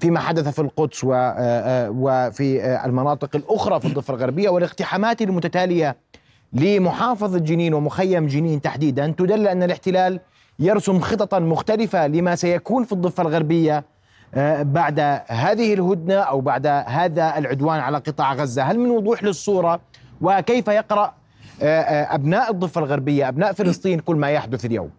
فيما 0.00 0.20
حدث 0.20 0.48
في 0.48 0.58
القدس 0.58 1.04
آه، 1.04 1.10
آه، 1.12 1.90
وفي 1.90 2.62
آه، 2.62 2.86
المناطق 2.86 3.36
الأخرى 3.36 3.80
في 3.80 3.86
الضفة 3.86 4.14
الغربية 4.14 4.48
والاقتحامات 4.48 5.22
المتتالية 5.22 5.96
لمحافظة 6.52 7.38
جنين 7.38 7.74
ومخيم 7.74 8.26
جنين 8.26 8.60
تحديدا 8.60 9.14
تدل 9.18 9.48
أن 9.48 9.62
الاحتلال 9.62 10.20
يرسم 10.58 11.00
خططا 11.00 11.38
مختلفة 11.38 12.06
لما 12.06 12.34
سيكون 12.34 12.84
في 12.84 12.92
الضفة 12.92 13.22
الغربية 13.22 13.84
بعد 14.60 15.00
هذه 15.26 15.74
الهدنة 15.74 16.14
أو 16.14 16.40
بعد 16.40 16.66
هذا 16.66 17.38
العدوان 17.38 17.80
على 17.80 17.98
قطاع 17.98 18.34
غزة. 18.34 18.62
هل 18.62 18.78
من 18.78 18.90
وضوح 18.90 19.24
للصورة؟ 19.24 19.80
وكيف 20.20 20.68
يقرأ 20.68 21.14
أبناء 21.62 22.50
الضفة 22.50 22.78
الغربية 22.78 23.28
أبناء 23.28 23.52
فلسطين 23.52 23.98
كل 23.98 24.16
ما 24.16 24.30
يحدث 24.30 24.64
اليوم؟ 24.64 24.90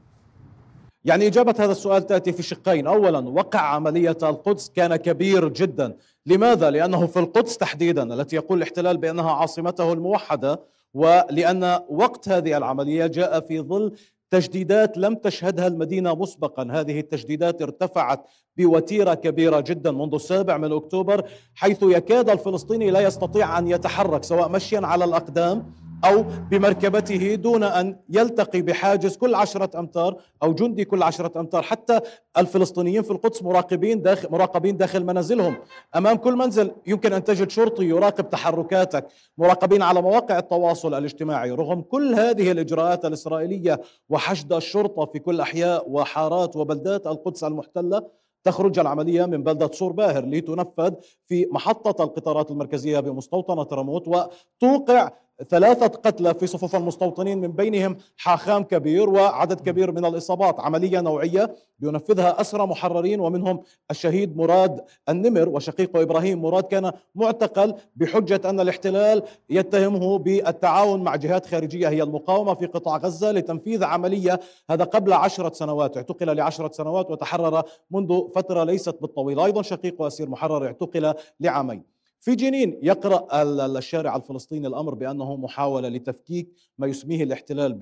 يعني 1.05 1.27
إجابة 1.27 1.55
هذا 1.59 1.71
السؤال 1.71 2.05
تأتي 2.05 2.31
في 2.33 2.43
شقين. 2.43 2.87
أولا 2.87 3.29
وقع 3.29 3.59
عملية 3.59 4.17
القدس 4.23 4.69
كان 4.69 4.95
كبير 4.95 5.49
جدا. 5.49 5.97
لماذا؟ 6.25 6.69
لأنه 6.69 7.07
في 7.07 7.19
القدس 7.19 7.57
تحديدا 7.57 8.13
التي 8.13 8.35
يقول 8.35 8.57
الاحتلال 8.57 8.97
بأنها 8.97 9.31
عاصمته 9.31 9.93
الموحدة 9.93 10.59
ولأن 10.93 11.79
وقت 11.89 12.29
هذه 12.29 12.57
العملية 12.57 13.05
جاء 13.07 13.39
في 13.39 13.59
ظل 13.59 13.95
تجديدات 14.29 14.97
لم 14.97 15.15
تشهدها 15.15 15.67
المدينة 15.67 16.15
مسبقا. 16.15 16.67
هذه 16.71 16.99
التجديدات 16.99 17.61
ارتفعت 17.61 18.25
بوتيرة 18.57 19.13
كبيرة 19.13 19.59
جدا 19.59 19.91
منذ 19.91 20.13
السابع 20.13 20.57
من 20.57 20.71
أكتوبر 20.71 21.29
حيث 21.55 21.83
يكاد 21.83 22.29
الفلسطيني 22.29 22.91
لا 22.91 22.99
يستطيع 22.99 23.59
أن 23.59 23.67
يتحرك 23.67 24.23
سواء 24.23 24.49
مشيا 24.49 24.79
على 24.83 25.05
الأقدام 25.05 25.65
أو 26.05 26.23
بمركبته 26.51 27.35
دون 27.35 27.63
أن 27.63 27.95
يلتقي 28.09 28.61
بحاجز 28.61 29.17
كل 29.17 29.35
عشرة 29.35 29.79
أمتار 29.79 30.15
أو 30.43 30.53
جندي 30.53 30.85
كل 30.85 31.03
عشرة 31.03 31.39
أمتار. 31.39 31.61
حتى 31.61 31.99
الفلسطينيين 32.37 33.03
في 33.03 33.11
القدس 33.11 33.43
مراقبين 33.43 34.01
داخل 34.01 34.31
مراقبين 34.31 34.77
داخل 34.77 35.05
منازلهم. 35.05 35.55
أمام 35.95 36.17
كل 36.17 36.35
منزل 36.35 36.71
يمكن 36.87 37.13
أن 37.13 37.23
تجد 37.23 37.49
شرطي 37.49 37.85
يراقب 37.85 38.29
تحركاتك 38.29 39.07
مراقبين 39.37 39.81
على 39.81 40.01
مواقع 40.01 40.39
التواصل 40.39 40.93
الاجتماعي. 40.93 41.51
رغم 41.51 41.81
كل 41.81 42.13
هذه 42.15 42.51
الإجراءات 42.51 43.05
الإسرائيلية 43.05 43.81
وحشد 44.09 44.53
الشرطة 44.53 45.05
في 45.05 45.19
كل 45.19 45.41
أحياء 45.41 45.89
وحارات 45.89 46.55
وبلدات 46.55 47.07
القدس 47.07 47.43
المحتلة 47.43 48.23
تخرج 48.43 48.79
العملية 48.79 49.25
من 49.25 49.43
بلدة 49.43 49.69
صور 49.73 49.91
باهر 49.91 50.25
لتنفذ 50.25 50.93
في 51.25 51.47
محطة 51.51 52.03
القطارات 52.03 52.51
المركزية 52.51 52.99
بمستوطنة 52.99 53.67
رموت 53.71 54.07
وتوقع 54.07 55.11
ثلاثة 55.49 55.87
قتلى 55.87 56.33
في 56.33 56.47
صفوف 56.47 56.75
المستوطنين 56.75 57.41
من 57.41 57.51
بينهم 57.51 57.97
حاخام 58.17 58.63
كبير 58.63 59.09
وعدد 59.09 59.59
كبير 59.59 59.91
من 59.91 60.05
الإصابات 60.05 60.59
عملية 60.59 61.01
نوعية 61.01 61.55
ينفذها 61.81 62.41
أسرى 62.41 62.67
محررين 62.67 63.19
ومنهم 63.19 63.61
الشهيد 63.91 64.37
مراد 64.37 64.85
النمر 65.09 65.49
وشقيقه 65.49 66.01
إبراهيم. 66.01 66.41
مراد 66.41 66.63
كان 66.63 66.91
معتقل 67.15 67.73
بحجة 67.95 68.41
أن 68.45 68.59
الاحتلال 68.59 69.23
يتهمه 69.49 70.17
بالتعاون 70.17 71.03
مع 71.03 71.15
جهات 71.15 71.45
خارجية 71.45 71.89
هي 71.89 72.03
المقاومة 72.03 72.53
في 72.53 72.65
قطاع 72.65 72.97
غزة 72.97 73.31
لتنفيذ 73.31 73.83
عملية 73.83 74.39
هذا 74.69 74.83
قبل 74.83 75.13
عشرة 75.13 75.53
سنوات. 75.53 75.97
اعتقل 75.97 76.35
لعشرة 76.35 76.71
سنوات 76.71 77.11
وتحرر 77.11 77.63
منذ 77.91 78.21
فترة 78.35 78.63
ليست 78.63 78.97
بالطويل 79.01 79.39
أيضا 79.39 79.61
شقيقه 79.61 80.07
أسير 80.07 80.29
محرر 80.29 80.65
اعتقل 80.65 81.13
لعامين. 81.39 81.93
في 82.23 82.35
جنين 82.35 82.79
يقرأ 82.81 83.27
الشارع 83.77 84.15
الفلسطيني 84.15 84.67
الأمر 84.67 84.93
بأنه 84.93 85.35
محاولة 85.35 85.89
لتفكيك 85.89 86.53
ما 86.77 86.87
يسميه 86.87 87.23
الاحتلال 87.23 87.73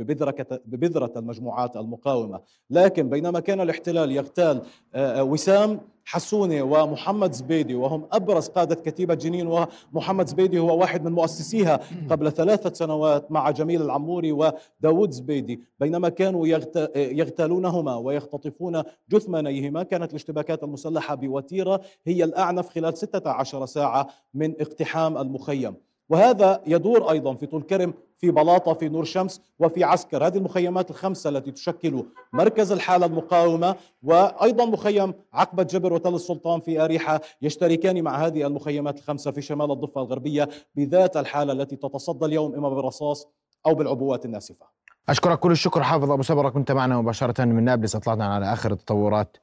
ببذرة, 0.66 1.12
المجموعات 1.16 1.78
المقاومة. 1.78 2.42
لكن 2.70 3.10
بينما 3.10 3.40
كان 3.40 3.62
الاحتلال 3.62 4.12
يغتال 4.12 4.62
آه، 4.96 5.20
آه، 5.20 5.24
وسام 5.24 5.82
حسونة 6.06 6.62
ومحمد 6.62 7.32
زبيدي 7.32 7.76
وهم 7.76 8.08
أبرز 8.12 8.48
قادة 8.48 8.76
كتيبة 8.76 9.14
جنين 9.14 9.66
ومحمد 9.94 10.28
زبيدي 10.28 10.60
هو 10.60 10.80
واحد 10.80 11.06
من 11.06 11.12
مؤسسيها 11.12 11.80
قبل 12.10 12.32
ثلاثة 12.32 12.74
سنوات 12.74 13.32
مع 13.32 13.52
جميل 13.52 13.82
العموري 13.82 14.32
وداود 14.32 15.12
زبيدي. 15.12 15.62
بينما 15.80 16.10
كانوا 16.10 16.48
يغتالونهما 16.96 17.96
ويختطفون 17.96 18.84
جثمانيهما 19.10 19.84
كانت 19.84 20.10
الاشتباكات 20.12 20.64
المسلحة 20.64 21.16
بوتيرة 21.16 21.82
هي 22.06 22.24
الأعنف 22.24 22.70
خلال 22.70 22.98
16 22.98 23.66
ساعة 23.66 24.08
من 24.34 24.62
اقتحام 24.62 25.18
المخيم. 25.18 25.76
وهذا 26.12 26.62
يدور 26.68 27.12
أيضا 27.12 27.36
في 27.36 27.46
طول 27.46 27.64
كرم 27.64 27.94
في 28.18 28.32
بلاطة 28.32 28.74
في 28.74 28.90
نور 28.90 29.04
شمس 29.04 29.42
وفي 29.60 29.84
عسكر. 29.84 30.28
هذه 30.28 30.38
المخيمات 30.38 30.90
الخمسة 30.90 31.30
التي 31.30 31.52
تشكل 31.52 32.04
مركز 32.34 32.72
الحالة 32.72 33.06
المقاومة 33.06 33.76
وأيضا 34.04 34.66
مخيم 34.66 35.14
عقبة 35.34 35.64
جبر 35.64 35.94
وتل 35.94 36.16
السلطان 36.16 36.60
في 36.60 36.84
أريحة. 36.84 37.22
يشتركان 37.42 38.02
مع 38.02 38.26
هذه 38.26 38.48
المخيمات 38.48 38.98
الخمسة 38.98 39.32
في 39.32 39.42
شمال 39.42 39.72
الضفة 39.72 40.02
الغربية 40.02 40.50
بذات 40.76 41.18
الحالة 41.18 41.54
التي 41.54 41.76
تتصدى 41.76 42.26
اليوم 42.26 42.56
إما 42.56 42.70
بالرصاص 42.70 43.28
أو 43.66 43.76
بالعبوات 43.76 44.26
الناسفة. 44.26 44.66
أشكرك 45.10 45.40
كل 45.40 45.52
الشكر 45.52 45.84
حافظ 45.84 46.12
أبو 46.12 46.24
سبره 46.24 46.50
كنت 46.50 46.72
معنا 46.72 47.02
مباشرة 47.02 47.46
من 47.46 47.64
نابلس. 47.64 47.96
أطلعنا 47.96 48.34
على 48.34 48.54
آخر 48.54 48.72
التطورات. 48.72 49.38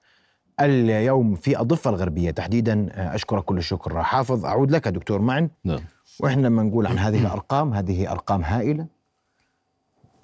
اليوم 0.60 1.34
في 1.34 1.60
الضفه 1.60 1.90
الغربية. 1.90 2.30
تحديدا 2.30 2.88
أشكرك 3.14 3.44
كل 3.44 3.58
الشكر 3.58 4.02
حافظ. 4.02 4.44
أعود 4.44 4.70
لك 4.70 4.88
دكتور 4.88 5.20
معن. 5.20 5.50
نعم. 5.64 5.80
وإحنا 6.20 6.46
لما 6.46 6.62
نقول 6.62 6.86
عن 6.86 6.98
هذه 6.98 7.20
الأرقام 7.20 7.74
هذه 7.74 8.12
أرقام 8.12 8.42
هائلة. 8.44 8.86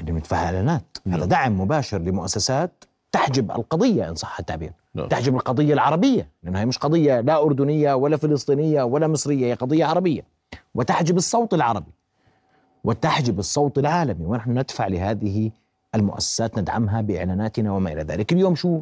اللي 0.01 0.13
مدفعها 0.13 0.45
إعلانات. 0.45 0.85
هذا 1.07 1.17
نعم. 1.17 1.29
دعم 1.29 1.61
مباشر 1.61 1.99
لمؤسسات 1.99 2.85
تحجب 3.13 3.51
القضية 3.51 4.09
إن 4.09 4.15
صح 4.15 4.39
التعبير. 4.39 4.73
نعم. 4.95 5.09
تحجب 5.09 5.35
القضية 5.35 5.75
العربية 5.75 6.29
لأنها 6.43 6.61
هي 6.61 6.67
مش 6.67 6.79
قضية 6.79 7.21
لا 7.21 7.43
أردنية 7.43 7.95
ولا 7.95 8.17
فلسطينية 8.17 8.83
ولا 8.83 9.09
مصرية 9.09 9.47
هي 9.47 9.55
قضية 9.55 9.85
عربية. 9.85 10.25
وتحجب 10.75 11.17
الصوت 11.17 11.55
العربي. 11.55 11.93
وتحجب 12.85 13.39
الصوت 13.39 13.79
العالمي. 13.79 14.27
ونحن 14.27 14.59
ندفع 14.59 14.87
لهذه 14.87 15.51
المؤسسات 15.95 16.59
ندعمها 16.59 17.01
بإعلاناتنا 17.01 17.73
وما 17.73 17.93
إلى 17.93 18.03
ذلك. 18.03 18.33
اليوم 18.33 18.55
شو؟ 18.55 18.81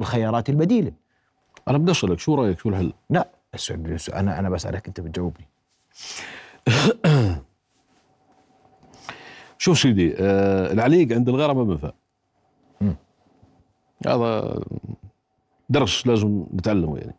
الخيارات 0.00 0.48
البديلة. 0.48 0.92
أنا 1.68 1.78
بدي 1.78 1.90
أسألك 1.90 2.18
شو 2.18 2.34
رأيك؟ 2.34 2.58
شو 2.58 2.68
الحل؟ 2.68 2.92
لا 3.10 3.28
أنا 4.12 4.38
أنا 4.38 4.50
بسألك 4.50 4.86
أنت 4.86 5.00
بتجاوبني. 5.00 5.48
شوف 9.58 9.78
سيدي 9.78 10.14
آه 10.18 10.72
العليق 10.72 11.12
عند 11.12 11.28
الغرة 11.28 11.52
ما 11.52 11.64
بنفع. 11.64 11.92
هذا 14.06 14.60
درس 15.68 16.06
لازم 16.06 16.46
نتعلمه 16.54 16.98
يعني. 16.98 17.14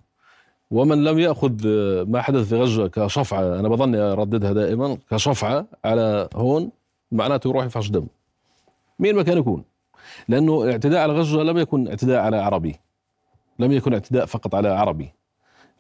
ومن 0.72 1.04
لم 1.04 1.20
يأخذ 1.20 1.62
آه، 1.66 2.04
ما 2.04 2.22
حدث 2.22 2.50
في 2.50 2.56
غزة 2.56 2.88
كصفعة 2.88 3.60
أنا 3.60 3.68
بظني 3.70 3.98
أرددها 3.98 4.54
دائما 4.54 4.98
كصفعة 5.10 5.66
على 5.86 6.30
هون 6.36 6.72
معناته 7.12 7.48
يروح 7.48 7.66
يفحص 7.66 7.90
دم. 7.90 8.08
مين 9.00 9.16
ما 9.16 9.24
كان 9.24 9.38
يكون؟ 9.38 9.64
لأنه 10.28 10.64
الاعتداء 10.64 11.02
على 11.02 11.14
غزه 11.14 11.44
لم 11.44 11.58
يكن 11.58 11.88
اعتداء 11.88 12.22
على 12.22 12.38
عربي. 12.38 12.76
لم 13.60 13.72
يكن 13.72 13.94
اعتداء 13.94 14.26
فقط 14.26 14.56
على 14.56 14.70
عربي 14.70 15.10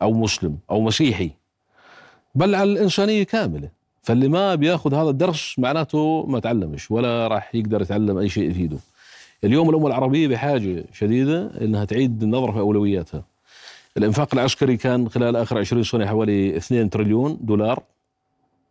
أو 0.01 0.13
مسلم 0.13 0.57
أو 0.71 0.81
مسيحي. 0.81 1.31
بل 2.35 2.55
على 2.55 2.71
الإنسانية 2.71 3.23
كاملة. 3.23 3.69
فاللي 4.03 4.27
ما 4.27 4.55
بياخذ 4.55 4.93
هذا 4.93 5.09
الدرس 5.09 5.59
معناته 5.59 6.25
ما 6.25 6.39
تعلمش 6.39 6.91
ولا 6.91 7.27
راح 7.27 7.55
يقدر 7.55 7.81
يتعلم 7.81 8.17
أي 8.17 8.29
شيء 8.29 8.49
يفيده. 8.49 8.77
اليوم 9.43 9.69
الأمة 9.69 9.87
العربية 9.87 10.27
بحاجة 10.27 10.85
شديدة 10.93 11.51
إنها 11.61 11.85
تعيد 11.85 12.23
النظر 12.23 12.51
في 12.51 12.59
أولوياتها. 12.59 13.23
الإنفاق 13.97 14.29
العسكري 14.33 14.77
كان 14.77 15.09
خلال 15.09 15.35
آخر 15.35 15.57
20 15.57 15.83
سنة 15.83 16.05
حوالي 16.05 16.57
2 16.57 16.89
تريليون 16.89 17.37
دولار. 17.41 17.83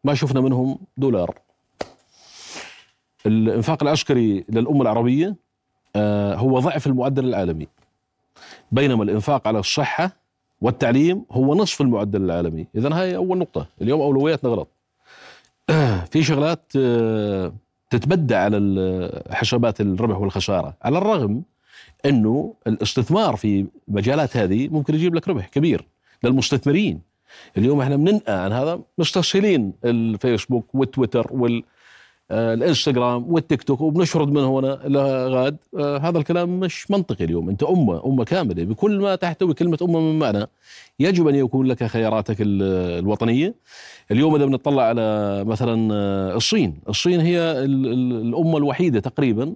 ما 0.04 0.14
شفنا 0.14 0.40
منهم 0.40 0.78
دولار. 0.96 1.38
الإنفاق 3.26 3.82
العسكري 3.82 4.44
للأمة 4.48 4.82
العربية 4.82 5.26
آه، 5.28 5.49
هو 6.36 6.58
ضعف 6.58 6.86
المعدل 6.86 7.24
العالمي. 7.24 7.66
بينما 8.72 9.04
الإنفاق 9.04 9.48
على 9.48 9.58
الصحة 9.58 10.10
والتعليم 10.60 11.24
هو 11.30 11.54
نصف 11.54 11.80
المعدل 11.80 12.22
العالمي. 12.22 12.66
اذا 12.74 12.94
هاي 12.94 13.16
أول 13.16 13.38
نقطة. 13.38 13.66
اليوم 13.82 14.00
أولوياتنا 14.00 14.50
غلط. 14.50 14.68
في 16.10 16.22
شغلات 16.22 16.72
آه، 16.76 17.52
تتبدى 17.90 18.34
على 18.34 19.22
حسابات 19.30 19.80
الربح 19.80 20.18
والخسارة. 20.18 20.74
على 20.82 20.98
الرغم 20.98 21.42
إنه 22.06 22.54
الاستثمار 22.66 23.36
في 23.36 23.66
مجالات 23.88 24.36
هذه 24.36 24.68
ممكن 24.68 24.94
يجيب 24.94 25.14
لك 25.14 25.28
ربح 25.28 25.48
كبير 25.48 25.84
للمستثمرين. 26.24 27.00
اليوم 27.58 27.80
إحنا 27.80 27.96
بننقى 27.96 28.44
عن 28.44 28.52
هذا 28.52 28.80
مستسهلين 28.98 29.72
الفيسبوك 29.84 30.74
والتويتر 30.74 31.26
والانستغرام 32.30 33.32
والتيك 33.32 33.62
توك 33.62 33.80
وبنشرد 33.80 34.28
من 34.28 34.44
هنا 34.44 34.80
لغاد 34.84 35.56
آه، 35.78 35.98
هذا 35.98 36.18
الكلام 36.18 36.60
مش 36.60 36.90
منطقي 36.90 37.24
اليوم. 37.24 37.48
أنت 37.48 37.62
أمة 37.62 38.06
أمة 38.06 38.24
كاملة. 38.24 38.64
بكل 38.64 39.00
ما 39.00 39.14
تحتوي 39.14 39.54
كلمه 39.54 39.78
أمة 39.82 40.00
من 40.00 40.18
معنى 40.18 40.46
يجب 41.00 41.28
أن 41.28 41.34
يكون 41.34 41.66
لك 41.66 41.84
خياراتك 41.84 42.36
ال- 42.40 42.98
الوطنية. 42.98 43.54
اليوم 44.10 44.34
إذا 44.34 44.44
بنطلع 44.44 44.82
على 44.82 45.44
مثلا 45.44 45.94
آه، 45.94 46.36
الصين. 46.36 46.80
الصين 46.88 47.20
هي 47.20 47.40
ال- 47.40 47.86
ال- 47.86 48.20
الأمة 48.28 48.58
الوحيدة 48.58 49.00
تقريبا 49.00 49.54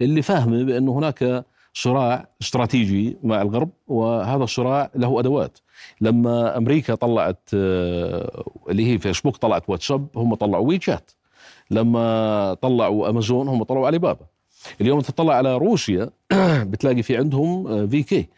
اللي 0.00 0.22
فاهمة 0.22 0.62
بانه 0.64 0.98
هناك 0.98 1.44
صراع 1.74 2.28
استراتيجي 2.42 3.16
مع 3.22 3.42
الغرب 3.42 3.68
وهذا 3.88 4.44
الصراع 4.44 4.90
له 4.96 5.20
أدوات. 5.20 5.58
لما 6.00 6.56
أمريكا 6.56 6.94
طلعت 6.94 7.48
آه، 7.54 8.44
اللي 8.70 8.92
هي 8.92 8.98
فيسبوك 8.98 9.36
طلعت 9.36 9.70
واتساب 9.70 10.06
هم 10.16 10.34
طلعوا 10.34 10.66
ويتشات. 10.68 11.10
لما 11.70 12.54
طلعوا 12.54 13.08
أمازون 13.08 13.48
هم 13.48 13.62
طلعوا 13.62 13.86
علي 13.86 13.98
بابا 13.98 14.26
اليوم 14.80 15.00
تطلع 15.00 15.34
على 15.34 15.56
روسيا 15.56 16.10
بتلاقي 16.70 17.02
في 17.02 17.16
عندهم 17.16 17.66
آه، 17.66 17.86
في 17.86 18.02
كي 18.02 18.28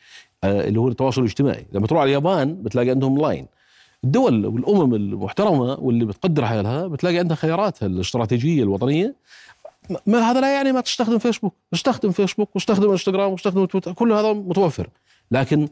آه، 0.45 0.69
اللي 0.69 0.81
هو 0.81 0.89
التواصل 0.89 1.21
الاجتماعي. 1.21 1.67
لما 1.73 1.87
تروح 1.87 2.01
على 2.01 2.09
اليابان 2.09 2.63
بتلاقي 2.63 2.91
عندهم 2.91 3.19
لاين 3.19 3.47
الدول 4.05 4.47
والأمم 4.47 4.95
المحترمة 4.95 5.75
واللي 5.81 6.05
بتقدر 6.05 6.47
حالها 6.47 6.87
بتلاقي 6.87 7.19
عندها 7.19 7.37
خياراتها 7.37 7.87
الاستراتيجية 7.87 8.63
الوطنية. 8.63 9.15
ما 10.07 10.19
هذا 10.19 10.41
لا 10.41 10.55
يعني 10.55 10.73
ما 10.73 10.81
تستخدم 10.81 11.19
فيسبوك 11.19 11.55
استخدم 11.75 12.11
فيسبوك 12.11 12.49
واستخدم 12.55 12.91
انستغرام 12.91 13.33
واستخدم 13.33 13.65
تويتر 13.65 13.93
كل 13.93 14.13
هذا 14.13 14.33
متوفر. 14.33 14.89
لكن 15.31 15.69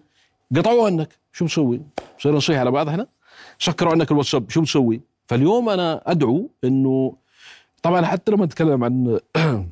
قطعوا 0.56 0.86
عنك 0.86 1.08
شو 1.32 1.44
بتسوي؟ 1.44 1.80
صير 2.18 2.36
نصيح 2.36 2.58
على 2.58 2.70
بعض 2.70 2.88
إحنا. 2.88 3.06
سكروا 3.58 3.92
عنك 3.92 4.10
الواتساب. 4.10 4.50
شو 4.50 4.60
بتسوي؟ 4.60 5.00
فاليوم 5.26 5.68
أنا 5.68 6.02
أدعو 6.06 6.50
إنه 6.64 7.14
طبعا 7.82 8.06
حتى 8.06 8.32
لما 8.32 8.44
نتكلم 8.44 8.84
عن 8.84 9.18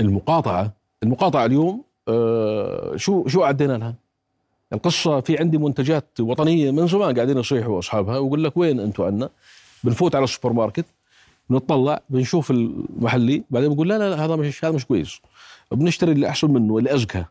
المقاطعة 0.00 0.72
المقاطعة 1.02 1.44
اليوم 1.46 1.82
آه، 2.08 2.96
شو 2.96 3.26
شو 3.28 3.42
عدينا 3.42 3.72
لها؟ 3.72 3.94
القصة 4.72 5.20
في 5.20 5.38
عندي 5.38 5.58
منتجات 5.58 6.20
وطنية 6.20 6.70
من 6.70 6.86
زمان 6.86 7.14
قاعدين 7.14 7.38
يصيحوا 7.38 7.78
أصحابها 7.78 8.18
ويقول 8.18 8.44
لك 8.44 8.56
وين 8.56 8.80
أنتم 8.80 9.04
عنا؟ 9.04 9.30
بنفوت 9.84 10.14
على 10.14 10.24
السوبر 10.24 10.52
ماركت 10.52 10.86
بنطلع 11.50 12.00
بنشوف 12.10 12.50
المحلي 12.50 13.42
بعدين 13.50 13.70
بنقول 13.70 13.88
لا 13.88 13.98
لا, 13.98 14.10
لا 14.10 14.24
هذا 14.24 14.36
مش 14.36 14.64
هذا 14.64 14.74
مش 14.74 14.86
كويس. 14.86 15.20
بنشتري 15.72 16.12
اللي 16.12 16.28
أحسن 16.28 16.50
منه 16.50 16.78
اللي 16.78 16.94
أزكى. 16.94 17.24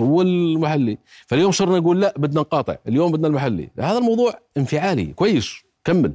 والمحلي 0.00 0.98
فاليوم 1.26 1.52
صرنا 1.52 1.78
نقول 1.78 2.00
لا 2.00 2.14
بدنا 2.16 2.40
نقاطع. 2.40 2.76
اليوم 2.88 3.12
بدنا 3.12 3.28
المحلي. 3.28 3.68
هذا 3.78 3.98
الموضوع 3.98 4.34
انفعالي 4.56 5.04
كويس 5.04 5.62
كمل. 5.84 6.12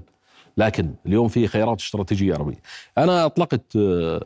لكن 0.57 0.93
اليوم 1.05 1.27
في 1.27 1.47
خيارات 1.47 1.81
استراتيجية 1.81 2.33
عربيه 2.33 2.61
أنا 2.97 3.25
أطلقت 3.25 3.75
آه، 3.75 4.25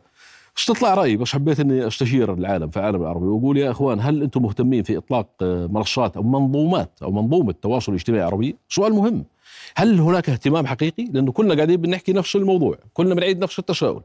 استطلاع 0.58 0.94
راي 0.94 1.17
بس 1.17 1.34
حبيت 1.34 1.60
إني 1.60 1.88
أستشير 1.88 2.34
العالم 2.34 2.70
في 2.70 2.78
العالم 2.78 3.02
العربي 3.02 3.26
وأقول 3.26 3.58
يا 3.58 3.72
إخوان 3.72 4.00
هل 4.00 4.24
أنتم 4.24 4.41
مهتمين 4.41 4.84
في 4.84 4.98
إطلاق 4.98 5.28
آه، 5.41 5.67
منصات 5.67 6.17
أو 6.17 6.24
منظومات 6.24 6.91
أو 7.04 7.12
منظومة 7.12 7.56
تواصل 7.62 7.94
اجتماعي 7.94 8.24
عربي؟ 8.24 8.56
سؤال 8.70 8.94
مهم. 8.94 9.26
هل 9.76 10.00
هناك 10.00 10.30
اهتمام 10.30 10.67
حقيقي؟ 10.67 11.04
لأنه 11.04 11.32
كلنا 11.32 11.56
قاعدين 11.56 11.82
بنحكي 11.82 12.13
نفس 12.13 12.36
الموضوع، 12.36 12.78
كلنا 12.94 13.15
بنعيد 13.15 13.44
نفس 13.44 13.60
التساؤل. 13.60 14.02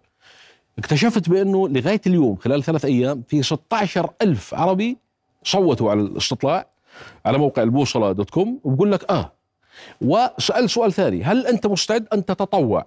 اكتشفت 0.78 1.28
بأنه 1.28 1.68
لغاية 1.68 2.00
اليوم 2.06 2.36
خلال 2.36 2.62
ثلاث 2.62 2.84
أيام 2.84 3.22
في 3.28 3.42
16 3.42 4.10
ألف 4.22 4.54
عربي 4.54 4.98
صوتوا 5.42 5.90
على 5.90 6.00
الاستطلاع 6.00 6.66
على 7.26 7.38
موقع 7.38 7.62
البوصله 7.62 8.12
دوت 8.12 8.30
كوم 8.30 8.60
وبقول 8.64 8.92
لك 8.92 9.10
آه 9.10 9.32
وسأل 10.00 10.70
سؤال 10.70 10.92
ثاني. 10.92 11.22
هل 11.22 11.46
أنت 11.46 11.66
مستعد 11.66 12.06
أن 12.12 12.24
تتطوع؟ 12.24 12.86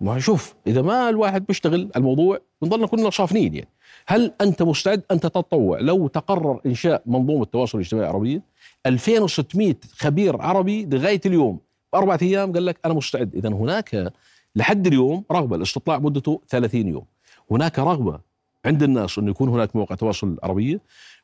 ما 0.00 0.18
شوف 0.18 0.54
إذا 0.66 0.82
ما 0.82 1.08
الواحد 1.08 1.46
بيشتغل 1.46 1.90
الموضوع 1.96 2.38
بنضلنا 2.62 2.86
كلنا 2.86 3.10
صافنين 3.10 3.54
يعني. 3.54 3.68
هل 4.06 4.32
أنت 4.40 4.62
مستعد 4.62 5.02
أن 5.10 5.20
تتطوع؟ 5.20 5.80
لو 5.80 6.08
تقرر 6.08 6.60
إنشاء 6.66 7.02
منظومة 7.06 7.44
تواصل 7.44 7.78
اجتماعي 7.78 8.08
عربية 8.08 8.42
2600 8.86 9.74
خبير 9.96 10.42
عربي 10.42 10.86
لغاية 10.86 11.20
اليوم 11.26 11.58
بأربعة 11.92 12.18
أيام 12.22 12.52
قال 12.52 12.66
لك 12.66 12.78
أنا 12.84 12.94
مستعد. 12.94 13.34
اذا 13.34 13.48
هناك 13.48 14.12
لحد 14.56 14.86
اليوم 14.86 15.24
رغبة 15.32 15.56
الاستطلاع 15.56 15.98
مدته 15.98 16.40
30 16.48 16.88
يوم. 16.88 17.04
هناك 17.50 17.78
رغبة 17.78 18.20
عند 18.64 18.82
الناس 18.82 19.18
انه 19.18 19.30
يكون 19.30 19.48
هناك 19.48 19.76
مواقع 19.76 19.94
تواصل 19.94 20.36
عربية 20.42 20.80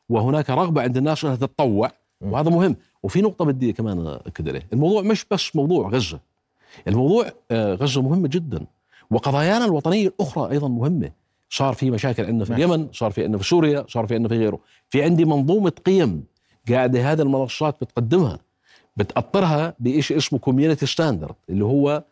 وهناك 0.09 0.49
رغبة 0.49 0.81
عند 0.81 0.97
الناس 0.97 1.25
أنها 1.25 1.35
تتطوع 1.35 1.91
وهذا 2.21 2.49
مهم. 2.49 2.75
وفي 3.05 3.21
نقطة 3.21 3.45
بدي 3.45 3.73
كمان 3.73 4.07
أكد 4.07 4.49
عليه. 4.49 4.67
الموضوع 4.73 5.01
مش 5.01 5.25
بس 5.31 5.55
موضوع 5.55 5.89
غزة. 5.89 6.19
الموضوع 6.87 7.25
آه، 7.51 7.73
غزة 7.75 8.01
مهمة 8.01 8.27
جدا. 8.27 8.65
وقضايانا 9.11 9.65
الوطنية 9.65 10.07
الأخرى 10.07 10.51
أيضا 10.51 10.67
مهمة. 10.67 11.11
صار 11.49 11.73
في 11.73 11.91
مشاكل 11.91 12.25
عندنا 12.25 12.45
في 12.45 12.51
ماشي. 12.51 12.65
اليمن 12.65 12.87
صار 12.91 13.11
في 13.11 13.23
عندنا 13.23 13.37
في 13.37 13.47
سوريا 13.47 13.85
صار 13.89 14.07
في 14.07 14.13
عندنا 14.15 14.29
في 14.29 14.37
غيره. 14.37 14.59
في 14.89 15.03
عندي 15.03 15.25
منظومة 15.25 15.73
قيم 15.85 16.23
قاعدة 16.69 17.11
هذه 17.11 17.21
المنصات 17.21 17.75
بتقدمها 17.81 18.39
بتأطرها 18.97 19.73
بشيء 19.79 20.17
اسمه 20.17 20.39
community 20.39 20.85
standard 20.85 21.35
اللي 21.49 21.65
هو 21.65 22.03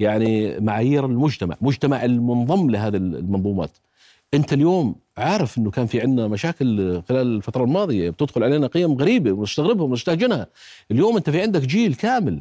يعني 0.00 0.60
معايير 0.60 1.06
المجتمع 1.06 1.56
مجتمع 1.60 2.04
المنضم 2.04 2.70
لهذه 2.70 2.96
المنظومات. 2.96 3.70
انت 4.34 4.52
اليوم 4.52 4.94
عارف 5.16 5.58
انه 5.58 5.70
كان 5.70 5.86
في 5.86 6.00
عندنا 6.00 6.28
مشاكل 6.28 7.02
خلال 7.08 7.36
الفترة 7.36 7.64
الماضية 7.64 8.10
بتدخل 8.10 8.44
علينا 8.44 8.66
قيم 8.66 8.92
غريبة 8.92 9.32
ونستغربها 9.32 9.84
ونستهجنها. 9.84 10.46
اليوم 10.90 11.16
انت 11.16 11.30
في 11.30 11.42
عندك 11.42 11.60
جيل 11.60 11.94
كامل. 11.94 12.40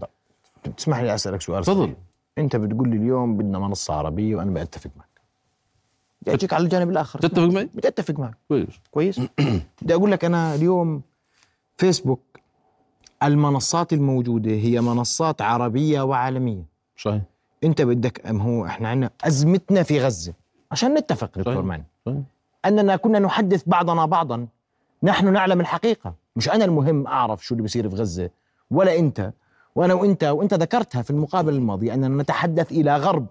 تسمح 0.77 0.99
لي 0.99 1.15
أسألك 1.15 1.41
سؤال 1.41 1.63
تفضل. 1.63 1.93
انت 2.38 2.56
بتقول 2.56 2.89
لي 2.89 2.95
اليوم 2.95 3.38
بدنا 3.38 3.60
منصة 3.60 3.93
عربية 3.93 4.36
وأنا 4.36 4.63
بتفق 4.63 4.91
معك. 4.97 5.21
بدي 6.21 6.34
اجيك 6.34 6.54
على 6.54 6.63
الجانب 6.63 6.89
الآخر. 6.89 7.19
تتفق 7.19 7.43
معي؟ 7.43 7.69
بدي 7.73 7.88
اتفق 7.88 8.19
معك. 8.19 8.38
كويس. 8.47 8.67
كويس. 8.91 9.19
بدي 9.82 9.93
أقول 9.93 10.12
لك 10.12 10.25
أنا 10.25 10.56
اليوم 10.56 11.01
فيسبوك 11.77 12.21
المنصات 13.23 13.93
الموجودة 13.93 14.51
هي 14.51 14.82
منصات 14.82 15.41
عربية 15.41 16.01
وعالمية. 16.01 16.63
صحيح. 16.97 17.21
انت 17.63 17.82
بدك 17.82 18.27
هو 18.27 18.65
إحنا 18.65 18.89
عندنا 18.89 19.10
أزمتنا 19.23 19.84
في 19.84 19.99
غزة. 19.99 20.34
عشان 20.71 20.93
نتفق 20.93 21.27
دكتور 21.38 21.53
صحيح. 21.53 21.65
معني 21.65 21.84
صحيح. 22.05 22.17
أننا 22.65 22.95
كنا 22.95 23.19
نحدث 23.19 23.63
بعضنا 23.67 24.05
بعضا. 24.05 24.47
نحن 25.03 25.34
نعلم 25.34 25.60
الحقيقة. 25.62 26.13
مش 26.36 26.49
أنا 26.49 26.65
المهم 26.65 27.07
أعرف 27.07 27.45
شو 27.45 27.53
اللي 27.53 27.62
بيصير 27.62 27.89
في 27.89 27.95
غزة 27.95 28.29
ولا 28.71 28.99
أنت. 28.99 29.34
وأنا 29.75 29.93
وأنت 29.93 30.23
وأنت 30.23 30.53
ذكرتها 30.53 31.01
في 31.01 31.10
المقابلة 31.10 31.55
الماضية 31.55 31.93
أننا 31.93 32.23
نتحدث 32.23 32.71
إلى 32.71 32.97
غرب 32.97 33.25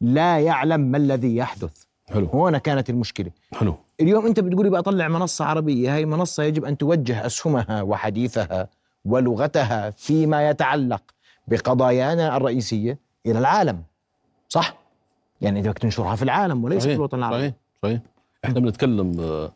لا 0.00 0.38
يعلم 0.38 0.80
ما 0.80 0.96
الذي 0.96 1.36
يحدث. 1.36 1.84
حلو. 2.08 2.26
هنا 2.32 2.58
كانت 2.58 2.90
المشكلة. 2.90 3.30
حلو. 3.54 3.74
اليوم 4.00 4.26
أنت 4.26 4.40
بتقولي 4.40 4.70
بطلع 4.70 5.08
منصة 5.08 5.44
عربية. 5.44 5.94
هاي 5.94 6.04
منصة 6.04 6.42
يجب 6.42 6.64
أن 6.64 6.78
توجه 6.78 7.26
أسهمها 7.26 7.82
وحديثها 7.82 8.68
ولغتها 9.04 9.90
فيما 9.90 10.50
يتعلق 10.50 11.02
بقضايانا 11.48 12.36
الرئيسية 12.36 12.98
إلى 13.26 13.38
العالم. 13.38 13.82
صح؟ 14.48 14.74
يعني 15.40 15.62
بدك 15.62 15.78
تنشرها 15.78 16.16
في 16.16 16.22
العالم 16.22 16.64
وليس 16.64 16.78
في 16.78 16.84
صحيح 16.84 16.94
الوطن 16.96 17.18
العربي 17.18 17.38
صحيح 17.38 17.52
صحيح 17.82 18.00
إحنا 18.44 18.60
بنتكلم 18.60 19.20
آه، 19.20 19.52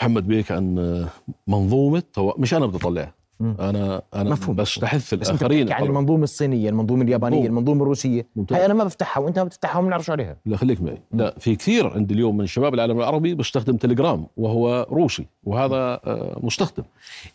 محمد 0.00 0.26
بيك 0.26 0.52
عن 0.52 0.78
آه، 0.78 1.08
منظومة 1.46 2.02
تو... 2.12 2.32
مش 2.38 2.54
أنا 2.54 2.66
بدي 2.66 2.76
أطلعها 2.76 3.14
مم. 3.40 3.56
أنا 3.60 4.02
أنا 4.14 4.30
مفهوم. 4.30 4.56
بس 4.56 4.78
أنت 4.84 5.12
الآخرين 5.12 5.58
عن 5.60 5.66
يطلعوا. 5.66 5.86
المنظومة 5.86 6.24
الصينية 6.24 6.68
المنظومة 6.70 7.02
اليابانية 7.02 7.36
مفهوم. 7.38 7.50
المنظومة 7.58 7.82
الروسية 7.82 8.26
ممتاز. 8.36 8.56
هاي 8.58 8.66
أنا 8.66 8.74
ما 8.74 8.84
بفتحها 8.84 9.20
وأنت 9.20 9.38
ما 9.38 9.44
بتفتحها 9.44 9.78
وما 9.78 9.86
بنعرفش 9.88 10.10
عليها 10.10 10.36
لا 10.46 10.56
خليك 10.56 10.82
معي 10.82 10.98
لا 11.12 11.34
في 11.38 11.56
كثير 11.56 11.88
عند 11.88 12.12
اليوم 12.12 12.36
من 12.36 12.46
شباب 12.46 12.74
العالم 12.74 12.98
العربي 12.98 13.34
بيستخدم 13.34 13.76
تليجرام 13.76 14.26
وهو 14.36 14.86
روسي 14.90 15.26
وهذا 15.44 16.00
آه، 16.04 16.38
مستخدم 16.42 16.82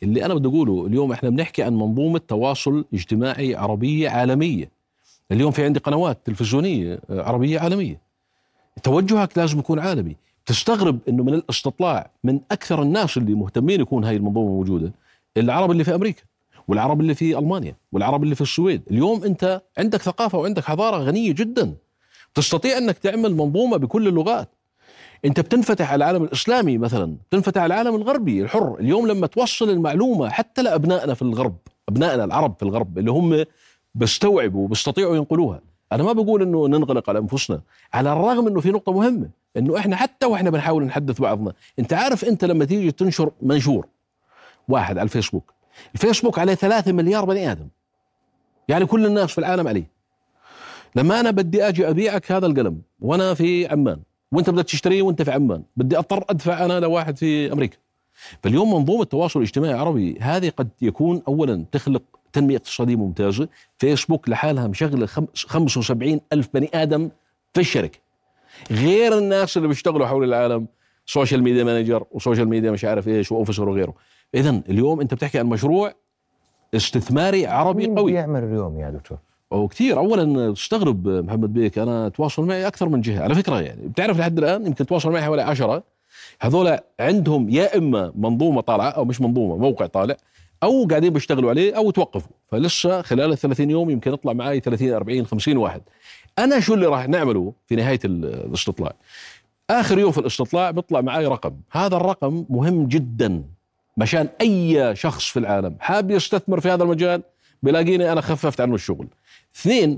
اللي 0.03 0.25
أنا 0.25 0.33
بدي 0.33 0.47
أقوله 0.47 0.85
اليوم 0.87 1.11
إحنا 1.11 1.29
بنحكي 1.29 1.63
عن 1.63 1.73
منظومة 1.75 2.21
تواصل 2.27 2.85
اجتماعي 2.93 3.55
عربية 3.55 4.09
عالمية 4.09 4.74
اليوم 5.31 5.51
في 5.51 5.65
عندي 5.65 5.79
قنوات 5.79 6.17
تلفزيونية 6.25 6.99
آه، 7.09 7.21
عربية 7.21 7.59
عالمية. 7.59 8.01
توجهك 8.83 9.37
لازم 9.37 9.59
يكون 9.59 9.79
عالمي. 9.79 10.15
تستغرب 10.45 10.99
إنه 11.09 11.23
من 11.23 11.33
الاستطلاع 11.33 12.11
من 12.23 12.39
أكثر 12.51 12.81
الناس 12.81 13.17
اللي 13.17 13.33
مهتمين 13.33 13.81
يكون 13.81 14.03
هاي 14.03 14.15
المنظومة 14.15 14.49
موجودة 14.51 14.91
العرب 15.37 15.71
اللي 15.71 15.83
في 15.83 15.95
أمريكا 15.95 16.23
والعرب 16.67 17.01
اللي 17.01 17.15
في 17.15 17.37
ألمانيا 17.37 17.75
والعرب 17.91 18.23
اللي 18.23 18.35
في 18.35 18.41
السويد. 18.41 18.81
اليوم 18.91 19.23
أنت 19.23 19.61
عندك 19.77 20.01
ثقافة 20.01 20.37
وعندك 20.37 20.63
حضارة 20.63 20.97
غنية 20.97 21.31
جدا. 21.31 21.75
تستطيع 22.33 22.77
إنك 22.77 22.97
تعمل 22.97 23.35
منظومة 23.35 23.77
بكل 23.77 24.07
اللغات. 24.07 24.49
أنت 25.25 25.39
بتنفتح 25.39 25.91
على 25.91 25.95
العالم 25.95 26.23
الإسلامي 26.23 26.77
مثلا 26.77 27.17
بتنفتح 27.29 27.61
على 27.61 27.73
العالم 27.73 27.95
الغربي 27.95 28.41
الحر. 28.41 28.75
اليوم 28.79 29.07
لما 29.07 29.27
توصل 29.27 29.69
المعلومة 29.69 30.29
حتى 30.29 30.61
لأبنائنا 30.61 31.13
في 31.13 31.21
الغرب 31.21 31.57
أبنائنا 31.89 32.23
العرب 32.23 32.55
في 32.57 32.63
الغرب 32.63 32.97
اللي 32.97 33.11
هم 33.11 33.45
بيستوعبوا 33.95 34.63
وبيستطيعوا 34.63 35.15
ينقلوها. 35.15 35.61
أنا 35.91 36.03
ما 36.03 36.13
بقول 36.13 36.41
إنه 36.41 36.67
ننغلق 36.67 37.09
على 37.09 37.19
أنفسنا 37.19 37.61
على 37.93 38.13
الرغم 38.13 38.47
إنه 38.47 38.59
في 38.59 38.71
نقطة 38.71 38.91
مهمة 38.91 39.29
إنه 39.57 39.77
إحنا 39.77 39.95
حتى 39.95 40.25
وإحنا 40.25 40.49
بنحاول 40.49 40.83
نحدث 40.83 41.21
بعضنا. 41.21 41.53
أنت 41.79 41.93
عارف 41.93 42.25
أنت 42.25 42.45
لما 42.45 42.65
تيجي 42.65 42.91
تنشر 42.91 43.31
منشور 43.41 43.87
واحد 44.67 44.97
على 44.97 45.05
الفيسبوك 45.05 45.53
الفيسبوك 45.95 46.39
عليه 46.39 46.53
ثلاثة 46.53 46.91
مليار 46.91 47.25
بني 47.25 47.51
آدم. 47.51 47.67
يعني 48.67 48.85
كل 48.85 49.05
الناس 49.05 49.31
في 49.31 49.37
العالم 49.37 49.67
عليه. 49.67 49.89
لما 50.95 51.19
أنا 51.19 51.31
بدي 51.31 51.67
أجي 51.67 51.89
أبيعك 51.89 52.31
هذا 52.31 52.45
القلم 52.45 52.81
وأنا 52.99 53.33
في 53.33 53.67
عمان 53.67 53.99
وأنت 54.31 54.49
بدك 54.49 54.65
تشتريه 54.65 55.01
وأنت 55.01 55.21
في 55.21 55.31
عمان 55.31 55.63
بدي 55.77 55.97
أضطر 55.97 56.25
أدفع 56.29 56.65
أنا 56.65 56.79
لواحد 56.79 57.17
في 57.17 57.51
أمريكا. 57.53 57.77
فاليوم 58.43 58.73
منظومة 58.73 59.01
التواصل 59.01 59.39
الاجتماعي 59.39 59.73
العربي 59.73 60.17
هذه 60.19 60.49
قد 60.49 60.69
يكون 60.81 61.21
اولا 61.27 61.65
تخلق 61.71 62.01
تنمية 62.35 62.55
اقتصادية 62.57 62.95
ممتازة. 62.95 63.47
فيسبوك 63.77 64.29
لحالها 64.29 64.67
مشغله 64.67 65.05
خم- 65.05 65.27
75 65.35 66.21
ألف 66.33 66.49
بني 66.53 66.69
آدم 66.73 67.09
في 67.53 67.61
الشركة. 67.61 67.99
غير 68.71 69.17
الناس 69.17 69.57
اللي 69.57 69.67
بيشتغلوا 69.67 70.07
حول 70.07 70.23
العالم 70.23 70.67
social 71.05 71.43
media 71.43 71.63
manager 71.63 72.03
و 72.11 72.16
social 72.16 72.47
media 72.49 72.71
مش 72.71 72.85
عارف 72.85 73.07
إيش 73.07 73.31
و 73.31 73.36
officer 73.36 73.69
وغيره. 73.69 73.93
اذا 74.35 74.61
اليوم 74.69 75.01
أنت 75.01 75.13
بتحكي 75.13 75.39
عن 75.39 75.45
مشروع 75.45 75.93
استثماري 76.75 77.47
عربي 77.47 77.87
مين 77.87 77.99
قوي. 77.99 78.11
بيعمل 78.11 78.43
اليوم 78.43 78.79
يا 78.79 78.89
دكتور؟ 78.89 79.17
وكثير 79.51 79.97
اولا 79.97 80.53
تستغرب 80.53 81.07
محمد 81.07 81.53
بيك. 81.53 81.77
أنا 81.77 82.09
تواصل 82.09 82.45
معي 82.45 82.67
أكثر 82.67 82.89
من 82.89 83.01
جهة. 83.01 83.23
على 83.23 83.35
فكرة 83.35 83.61
يعني 83.61 83.87
بتعرف 83.87 84.19
لحد 84.19 84.37
الآن 84.37 84.65
يمكن 84.65 84.85
تواصل 84.85 85.11
معي 85.11 85.21
حوالي 85.21 85.41
عشرة. 85.41 85.83
هذول 86.41 86.77
عندهم 86.99 87.49
يا 87.49 87.77
إما 87.77 88.11
منظومة 88.15 88.61
طالعة 88.61 88.89
أو 88.89 89.05
مش 89.05 89.21
منظومة 89.21 89.57
موقع 89.57 89.85
طالع. 89.85 90.15
أو 90.63 90.85
قاعدين 90.89 91.13
بيشتغلوا 91.13 91.49
عليه 91.49 91.77
أو 91.77 91.91
توقفوا. 91.91 92.31
فلسه 92.51 93.01
خلال 93.01 93.31
ال 93.31 93.37
30 93.37 93.69
يوم 93.69 93.89
يمكن 93.89 94.13
يطلع 94.13 94.33
معي 94.33 94.59
30 94.59 94.93
40 94.93 95.25
50 95.25 95.57
واحد. 95.57 95.81
أنا 96.39 96.59
شو 96.59 96.73
اللي 96.73 96.85
راح 96.85 97.07
نعمله 97.07 97.53
في 97.67 97.75
نهاية 97.75 97.99
ال- 98.05 98.25
الاستطلاع؟ 98.25 98.93
آخر 99.69 99.99
يوم 99.99 100.11
في 100.11 100.17
الاستطلاع 100.17 100.71
بيطلع 100.71 101.01
معي 101.01 101.25
رقم. 101.27 101.53
هذا 101.71 101.95
الرقم 101.97 102.45
مهم 102.49 102.87
جدا 102.87 103.43
مشان 103.97 104.29
أي 104.41 104.95
شخص 104.95 105.25
في 105.25 105.39
العالم 105.39 105.75
حاب 105.79 106.11
يستثمر 106.11 106.59
في 106.59 106.69
هذا 106.69 106.83
المجال 106.83 107.21
بلاقيني 107.63 108.11
أنا 108.11 108.21
خففت 108.21 108.61
عنه 108.61 108.75
الشغل. 108.75 109.07
اثنين 109.55 109.97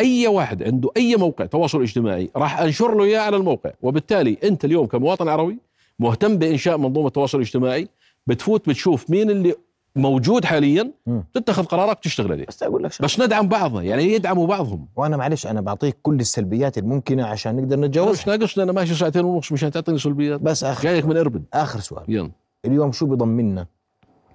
أي 0.00 0.26
واحد 0.26 0.62
عنده 0.62 0.90
أي 0.96 1.16
موقع 1.16 1.46
تواصل 1.46 1.82
اجتماعي 1.82 2.30
راح 2.36 2.60
أنشر 2.60 2.94
له 2.94 3.04
إياه 3.04 3.20
على 3.20 3.36
الموقع. 3.36 3.70
وبالتالي 3.82 4.38
أنت 4.44 4.64
اليوم 4.64 4.86
كمواطن 4.86 5.28
عربي 5.28 5.58
مهتم 5.98 6.36
بإنشاء 6.38 6.78
منظومة 6.78 7.08
تواصل 7.08 7.40
اجتماعي 7.40 7.88
بتفوت 8.26 8.68
بتشوف 8.68 9.10
مين 9.10 9.30
اللي 9.30 9.54
موجود 9.96 10.44
حاليا. 10.44 10.92
تتخذ 11.34 11.64
قرارك 11.64 11.98
تشتغل 12.00 12.32
عليه 12.32 12.46
بس 12.48 12.62
أقول 12.62 12.84
لك 12.84 12.92
شغلة. 12.92 13.06
بس 13.06 13.20
ندعم 13.20 13.48
بعضنا 13.48 13.82
يعني 13.82 14.04
يدعموا 14.04 14.46
بعضهم. 14.46 14.88
وأنا 14.96 15.16
معلش 15.16 15.46
أنا 15.46 15.60
بعطيك 15.60 15.96
كل 16.02 16.20
السلبيات 16.20 16.78
الممكنة 16.78 17.26
عشان 17.26 17.56
نقدر 17.56 17.76
أنا 17.76 17.86
نتجاوزها. 17.86 18.12
مش 18.12 18.28
ناقصني 18.28 18.64
أنا 18.64 18.72
ماشي 18.72 18.94
ساعتين 18.94 19.24
ونص 19.24 19.52
مشان 19.52 19.70
تعطيني 19.70 19.98
سلبيات. 19.98 20.40
بس 20.40 20.64
آخر. 20.64 20.82
جايك 20.82 21.04
من 21.04 21.16
اربد 21.16 21.44
آخر 21.54 21.80
سؤال. 21.80 22.04
يلا. 22.08 22.30
اليوم 22.64 22.92
شو 22.92 23.06
بضمننا 23.06 23.66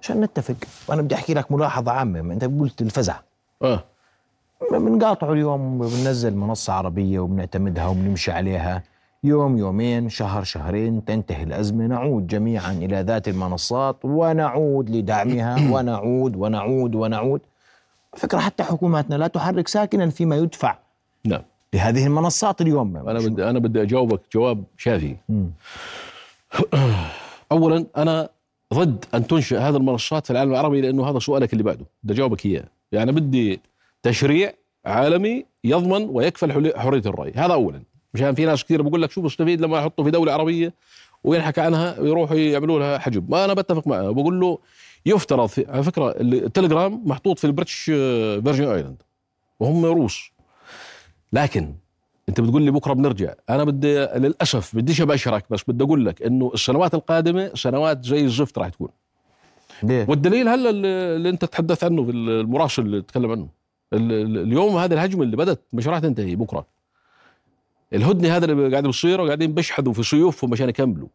عشان 0.00 0.20
نتفق. 0.20 0.56
وأنا 0.88 1.02
بدي 1.02 1.14
أحكي 1.14 1.34
لك 1.34 1.52
ملاحظة 1.52 1.92
عامة. 1.92 2.22
ما 2.22 2.34
أنت 2.34 2.44
قلت 2.44 2.82
الفزع. 2.82 3.16
آه. 3.62 3.84
بنقاطعه 4.72 5.32
اليوم 5.32 5.78
بننزل 5.78 6.36
منصة 6.36 6.72
عربية 6.72 7.18
وبنعتمدها 7.18 7.86
وبنمشي 7.86 8.32
عليها. 8.32 8.82
يوم 9.24 9.58
يومين 9.58 10.08
شهر 10.08 10.44
شهرين 10.44 11.04
تنتهي 11.04 11.42
الأزمة. 11.42 11.86
نعود 11.86 12.26
جميعا 12.26 12.72
إلى 12.72 13.00
ذات 13.00 13.28
المنصات 13.28 13.96
ونعود 14.04 14.90
لدعمها. 14.90 15.56
ونعود 15.72 16.36
ونعود 16.36 16.94
ونعود. 16.94 17.40
فكرة 18.16 18.38
حتى 18.38 18.62
حكوماتنا 18.62 19.14
لا 19.14 19.26
تحرك 19.26 19.68
ساكنا 19.68 20.10
فيما 20.10 20.36
يدفع 20.36 20.78
نعم. 21.24 21.42
لهذه 21.74 22.06
المنصات 22.06 22.60
اليوم. 22.60 22.96
أنا 22.96 23.18
بدي 23.18 23.50
أنا 23.50 23.58
بدي 23.58 23.82
أجاوبك 23.82 24.20
جواب 24.32 24.64
شافي. 24.76 25.16
مم. 25.28 25.50
اولا 27.52 27.86
أنا 27.96 28.28
ضد 28.74 29.04
أن 29.14 29.26
تنشئ 29.26 29.56
هذه 29.56 29.76
المنصات 29.76 30.24
في 30.26 30.30
العالم 30.30 30.50
العربي 30.50 30.80
لأنه 30.80 31.10
هذا 31.10 31.18
سؤالك 31.18 31.52
اللي 31.52 31.64
بعده. 31.64 31.84
بدي 32.02 32.14
أجاوبك 32.14 32.46
إياه. 32.46 32.64
يعني 32.92 33.12
بدي 33.12 33.60
تشريع 34.02 34.52
عالمي 34.86 35.44
يضمن 35.64 36.08
ويكفل 36.08 36.72
حرية 36.76 37.02
الرأي. 37.06 37.32
هذا 37.36 37.52
اولا. 37.52 37.82
مشان 38.14 38.34
في 38.34 38.44
ناس 38.44 38.64
كثير 38.64 38.82
بقول 38.82 39.02
لك 39.02 39.10
شو 39.10 39.20
بستفيد 39.20 39.60
لما 39.60 39.78
احطه 39.78 40.04
في 40.04 40.10
دولة 40.10 40.32
عربية 40.32 40.74
وينحكى 41.24 41.60
عنها 41.60 42.00
ويروحوا 42.00 42.36
يعملوا 42.36 42.78
لها 42.78 42.98
حجب. 42.98 43.30
ما 43.30 43.44
أنا 43.44 43.54
بتفق 43.54 43.86
معه. 43.86 44.10
بقول 44.10 44.40
له 44.40 44.58
يفترض 45.06 45.46
في 45.48 45.66
على 45.68 45.82
فكرة 45.82 46.14
التليجرام 46.20 47.02
محطوط 47.04 47.38
في 47.38 47.46
ال 47.46 47.49
British 47.49 47.74
Virgin 47.74 48.64
Island. 48.68 49.02
وهم 49.60 49.84
روس. 49.86 50.30
لكن 51.32 51.74
أنت 52.28 52.40
بتقول 52.40 52.62
لي 52.62 52.70
بكرة 52.70 52.92
بنرجع. 52.92 53.34
أنا 53.50 53.64
بدي 53.64 53.94
للأسف 53.98 54.76
بديش 54.76 55.00
أبشرك 55.00 55.44
بس 55.50 55.60
بدي 55.68 55.84
أقول 55.84 56.06
لك 56.06 56.22
إنه 56.22 56.50
السنوات 56.54 56.94
القادمة 56.94 57.50
سنوات 57.54 58.04
زي 58.04 58.24
الزفت 58.24 58.58
راح 58.58 58.68
تكون. 58.68 58.88
ليه؟ 59.82 60.06
والدليل 60.08 60.48
هلا 60.48 60.70
اللي 60.70 61.28
أنت 61.28 61.44
تحدثت 61.44 61.84
عنه 61.84 62.04
في 62.04 62.10
المراسل 62.10 62.82
اللي 62.82 63.02
تكلم 63.02 63.30
عنه. 63.30 63.48
ال- 63.92 64.12
ال- 64.12 64.38
اليوم 64.38 64.76
هذه 64.76 64.92
الهجمة 64.92 65.22
اللي 65.22 65.36
بدت 65.36 65.60
مش 65.72 65.88
راح 65.88 65.98
تنتهي 65.98 66.36
بكرة. 66.36 66.66
الهدنة 67.94 68.36
هذا 68.36 68.44
اللي 68.44 68.70
قاعد 68.70 68.86
بيصير 68.86 69.20
وقاعدين 69.20 69.54
بيشحذوا 69.54 69.92
في 69.92 70.02
سيوفهم 70.02 70.52
عشان 70.52 70.68
يكملوا. 70.68 71.08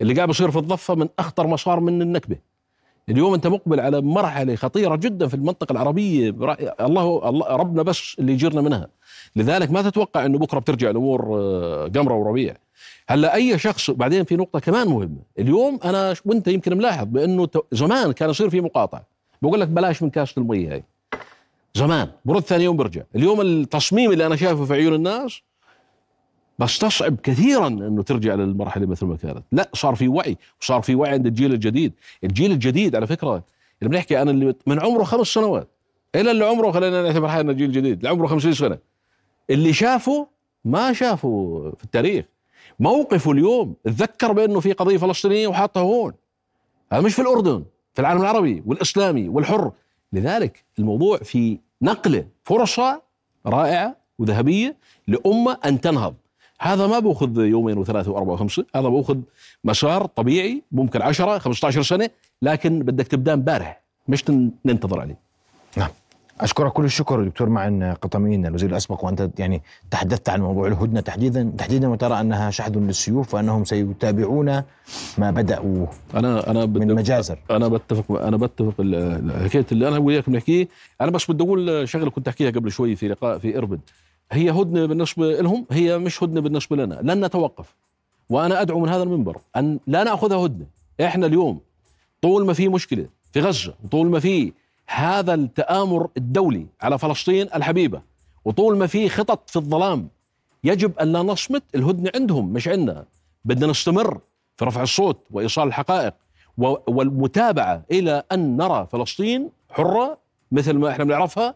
اللي 0.00 0.14
قاعد 0.14 0.28
بيصير 0.28 0.50
في 0.50 0.58
الضفة 0.58 0.94
من 0.94 1.08
أخطر 1.18 1.46
ما 1.46 1.56
صار 1.56 1.80
من 1.80 2.02
النكبة. 2.02 2.36
اليوم 3.08 3.34
أنت 3.34 3.46
مقبل 3.46 3.80
على 3.80 4.00
مرحلة 4.00 4.54
خطيرة 4.54 4.96
جدا 4.96 5.28
في 5.28 5.34
المنطقة 5.34 5.72
العربية. 5.72 6.34
الله 6.80 7.56
ربنا 7.56 7.82
بس 7.82 8.16
اللي 8.18 8.32
يجيرنا 8.32 8.60
منها. 8.60 8.88
لذلك 9.36 9.70
ما 9.70 9.82
تتوقع 9.82 10.26
إنه 10.26 10.38
بكرة 10.38 10.58
بترجع 10.58 10.90
الأمور 10.90 11.38
آه، 11.40 11.88
قمره 11.94 12.14
وربيع. 12.14 12.56
هلأ 13.08 13.34
أي 13.34 13.58
شخص 13.58 13.90
بعدين 13.90 14.24
في 14.24 14.36
نقطة 14.36 14.58
كمان 14.58 14.88
مهمة. 14.88 15.18
اليوم 15.38 15.78
أنا 15.84 16.14
وأنت 16.24 16.48
يمكن 16.48 16.76
ملاحظ 16.76 17.06
بأنه 17.06 17.48
زمان 17.72 18.12
كان 18.12 18.30
يصير 18.30 18.50
في 18.50 18.60
مقاطعة. 18.60 19.06
بقول 19.42 19.60
لك 19.60 19.68
بلاش 19.68 20.02
من 20.02 20.10
كاسة 20.10 20.40
المية 20.40 20.72
هاي. 20.72 20.84
زمان 21.74 22.08
برد 22.24 22.42
ثاني 22.42 22.64
يوم 22.64 22.76
برجع 22.76 23.02
اليوم 23.16 23.40
التصميم 23.40 24.12
اللي 24.12 24.26
أنا 24.26 24.36
شايفه 24.36 24.64
في 24.64 24.74
عيون 24.74 24.94
الناس 24.94 25.40
بستصعب 26.58 27.16
كثيرا 27.22 27.68
إنه 27.68 28.02
ترجع 28.02 28.34
للمرحلة 28.34 28.86
مثل 28.86 29.06
ما 29.06 29.16
كانت. 29.16 29.42
لا 29.52 29.70
صار 29.74 29.94
في 29.94 30.08
وعي 30.08 30.36
وصار 30.62 30.82
في 30.82 30.94
وعي 30.94 31.10
عند 31.10 31.26
الجيل 31.26 31.52
الجديد. 31.52 31.92
الجيل 32.24 32.52
الجديد 32.52 32.96
على 32.96 33.06
فكرة 33.06 33.44
اللي 33.82 33.90
بنحكي 33.90 34.22
أنا 34.22 34.30
اللي 34.30 34.54
من 34.66 34.80
عمره 34.80 35.04
خمس 35.04 35.26
سنوات 35.26 35.68
إلى 36.14 36.30
اللي 36.30 36.44
عمره 36.44 36.70
خلينا 36.70 37.02
نعتبر 37.02 37.28
حالنا 37.28 37.52
جيل 37.52 37.72
جديد 37.72 37.96
اللي 37.96 38.08
عمره 38.08 38.26
50 38.26 38.52
سنة. 38.52 38.78
اللي 39.50 39.72
شافه 39.72 40.26
ما 40.64 40.92
شافه 40.92 41.60
في 41.78 41.84
التاريخ. 41.84 42.24
موقفه 42.80 43.32
اليوم 43.32 43.74
تذكر 43.84 44.32
بأنه 44.32 44.60
في 44.60 44.72
قضية 44.72 44.96
فلسطينية 44.96 45.48
وحاطها 45.48 45.80
هون. 45.80 46.12
هذا 46.92 47.00
مش 47.00 47.14
في 47.14 47.22
الأردن 47.22 47.64
في 47.94 48.00
العالم 48.00 48.20
العربي 48.20 48.62
والإسلامي 48.66 49.28
والحر. 49.28 49.72
لذلك 50.12 50.64
الموضوع 50.78 51.18
في 51.18 51.58
نقلة 51.82 52.26
فرصة 52.44 53.02
رائعة 53.46 53.96
وذهبية 54.18 54.76
لأمة 55.08 55.58
أن 55.64 55.80
تنهض. 55.80 56.14
هذا 56.60 56.86
ما 56.86 56.98
بأخذ 56.98 57.38
يومين 57.38 57.78
وثلاثة 57.78 58.10
وأربعة 58.10 58.34
وخمسة 58.34 58.64
هذا 58.74 58.88
بأخذ 58.88 59.18
مسار 59.64 60.06
طبيعي 60.06 60.62
ممكن 60.72 61.02
10 61.02 61.38
15 61.38 61.82
سنة 61.82 62.10
لكن 62.42 62.78
بدك 62.78 63.06
تبدأ 63.06 63.32
امبارح 63.32 63.80
مش 64.08 64.24
ننتظر 64.64 65.00
عليه. 65.00 65.18
نعم. 65.76 65.88
أشكرك 66.40 66.72
كل 66.72 66.84
الشكر 66.84 67.24
دكتور 67.24 67.48
معن 67.48 67.82
قطمين 67.82 68.46
الوزير 68.46 68.70
الأسبق 68.70 69.04
وأنت 69.04 69.30
يعني 69.38 69.62
تحدثت 69.90 70.28
عن 70.28 70.40
موضوع 70.40 70.66
الهدنة 70.66 71.00
تحديدا 71.00 71.52
تحديدا 71.58 71.88
وترى 71.88 72.20
أنها 72.20 72.50
شحذ 72.50 72.78
للسيوف 72.78 73.34
وأنهم 73.34 73.64
سيتابعون 73.64 74.62
ما 75.18 75.30
بدأوا 75.30 75.86
أنا 76.14 76.50
أنا 76.50 76.66
من 76.66 76.94
مجازر. 76.94 77.38
أنا 77.50 77.68
بتفق 77.68 78.20
أنا 78.20 78.36
بتفق 78.36 78.74
الحكاية 78.80 79.66
اللي 79.72 79.88
أنا 79.88 79.98
وياك 79.98 80.30
بنحكيه. 80.30 80.68
أنا 81.00 81.10
بس 81.10 81.30
بدي 81.30 81.44
أقول 81.44 81.88
شغلة 81.88 82.10
كنت 82.10 82.28
أحكيها 82.28 82.50
قبل 82.50 82.72
شوي 82.72 82.96
في 82.96 83.08
لقاء 83.08 83.38
في 83.38 83.58
إربد. 83.58 83.80
هي 84.32 84.50
هدنة 84.50 84.86
بالنسبة 84.86 85.40
لهم 85.40 85.66
هي 85.70 85.98
مش 85.98 86.22
هدنة 86.22 86.40
بالنسبة 86.40 86.76
لنا. 86.76 86.94
لن 87.02 87.24
نتوقف. 87.24 87.74
وأنا 88.30 88.60
أدعو 88.60 88.80
من 88.80 88.88
هذا 88.88 89.02
المنبر 89.02 89.38
أن 89.56 89.78
لا 89.86 90.04
ناخذها 90.04 90.36
هدنة. 90.36 90.66
إحنا 91.00 91.26
اليوم 91.26 91.60
طول 92.22 92.46
ما 92.46 92.52
في 92.52 92.68
مشكلة 92.68 93.08
في 93.32 93.40
غزة 93.40 93.74
وطول 93.84 94.06
ما 94.06 94.20
في 94.20 94.52
هذا 94.86 95.34
التآمر 95.34 96.08
الدولي 96.16 96.66
على 96.80 96.98
فلسطين 96.98 97.48
الحبيبة 97.54 98.02
وطول 98.44 98.76
ما 98.78 98.86
في 98.86 99.08
خطط 99.08 99.50
في 99.50 99.56
الظلام 99.56 100.08
يجب 100.64 100.98
أن 100.98 101.12
لا 101.12 101.22
نصمت 101.22 101.62
الهدنة 101.74 102.10
عندهم 102.14 102.52
مش 102.52 102.68
عندنا. 102.68 103.04
بدنا 103.44 103.66
نستمر 103.66 104.20
في 104.56 104.64
رفع 104.64 104.82
الصوت 104.82 105.18
وإيصال 105.30 105.68
الحقائق 105.68 106.14
والمتابعة 106.88 107.82
إلى 107.90 108.22
أن 108.32 108.56
نرى 108.56 108.86
فلسطين 108.92 109.50
حرة 109.70 110.18
مثل 110.52 110.72
ما 110.72 110.90
إحنا 110.90 111.04
بنعرفها 111.04 111.54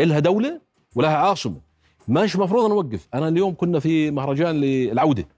إلها 0.00 0.18
دولة 0.18 0.60
ولها 0.94 1.16
عاصمة. 1.16 1.56
مش 2.08 2.36
مفروض 2.36 2.70
نوقف. 2.70 3.08
أنا 3.14 3.28
اليوم 3.28 3.54
كنا 3.54 3.80
في 3.80 4.10
مهرجان 4.10 4.60
للعودة. 4.60 5.28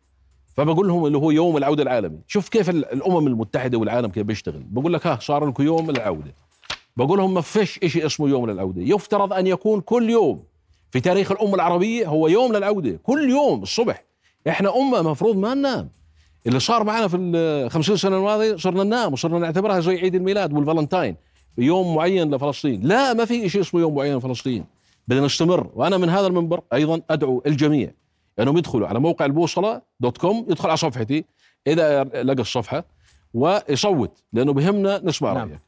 فبقول 0.57 0.89
لهم 0.89 1.07
اللي 1.07 1.19
هو 1.19 1.31
يوم 1.31 1.57
العودة 1.57 1.83
العالمي. 1.83 2.19
شوف 2.29 2.49
كيف 2.49 2.71
الأمم 2.71 3.27
المتحدة 3.27 3.79
والعالم 3.79 4.09
كيف 4.09 4.23
بيشتغل. 4.23 4.63
بقول 4.71 4.93
لك 4.93 5.07
ها 5.07 5.19
صار 5.21 5.47
لكم 5.47 5.63
يوم 5.63 5.91
العودة 5.91 6.35
بقول 6.97 7.19
لهم 7.19 7.35
ما 7.35 7.41
فيش 7.41 7.79
شيء 7.87 8.07
اسمه 8.07 8.29
يوم 8.29 8.51
للعودة. 8.51 8.83
يفترض 8.83 9.33
أن 9.33 9.47
يكون 9.47 9.81
كل 9.81 10.11
يوم 10.11 10.43
في 10.91 11.01
تاريخ 11.01 11.33
الأمة 11.33 11.55
العربية 11.55 12.09
هو 12.09 12.29
يوم 12.29 12.53
للعودة. 12.53 12.99
كل 13.03 13.31
يوم 13.31 13.63
الصبح. 13.63 14.05
إحنا 14.49 14.77
أمة 14.77 15.03
مفروض 15.03 15.37
ما 15.37 15.55
ننام. 15.55 15.89
اللي 16.47 16.61
صار 16.61 16.85
معنا 16.85 17.09
في 17.09 17.17
الخمسين 17.17 17.97
سنة 17.97 18.17
الماضية 18.17 18.57
صرنا 18.57 18.85
ننام 18.85 19.13
وصرنا 19.13 19.39
نعتبرها 19.39 19.81
زي 19.81 19.99
عيد 19.99 20.15
الميلاد 20.15 20.53
والفالنتاين. 20.53 21.17
يوم 21.59 21.95
معين 21.95 22.35
لفلسطين. 22.35 22.81
لا 22.83 23.13
ما 23.13 23.25
في 23.25 23.49
شيء 23.49 23.61
اسمه 23.61 23.81
يوم 23.81 23.95
معين 23.95 24.17
لفلسطين. 24.17 24.65
بدنا 25.09 25.27
نستمر. 25.27 25.71
وأنا 25.75 25.97
من 25.97 26.09
هذا 26.09 26.27
المنبر 26.27 26.61
أيضا 26.73 27.01
أدعو 27.11 27.43
الجميع 27.47 27.91
أنهم 28.39 28.59
يدخلوا 28.59 28.89
على 28.89 29.01
موقع 29.01 29.25
البوصلة 29.25 29.83
dot 30.01 30.19
com 30.19 30.47
يدخل 30.51 30.69
على 30.69 30.77
صفحتي 30.77 31.25
إذا 31.67 32.05
لقى 32.05 32.43
الصفحة 32.43 32.85
ويصوت 33.35 34.23
لأنه 34.33 34.53
بهمنا 34.53 35.01
نسمع 35.05 35.33
نعم. 35.33 35.49
رأيك. 35.49 35.61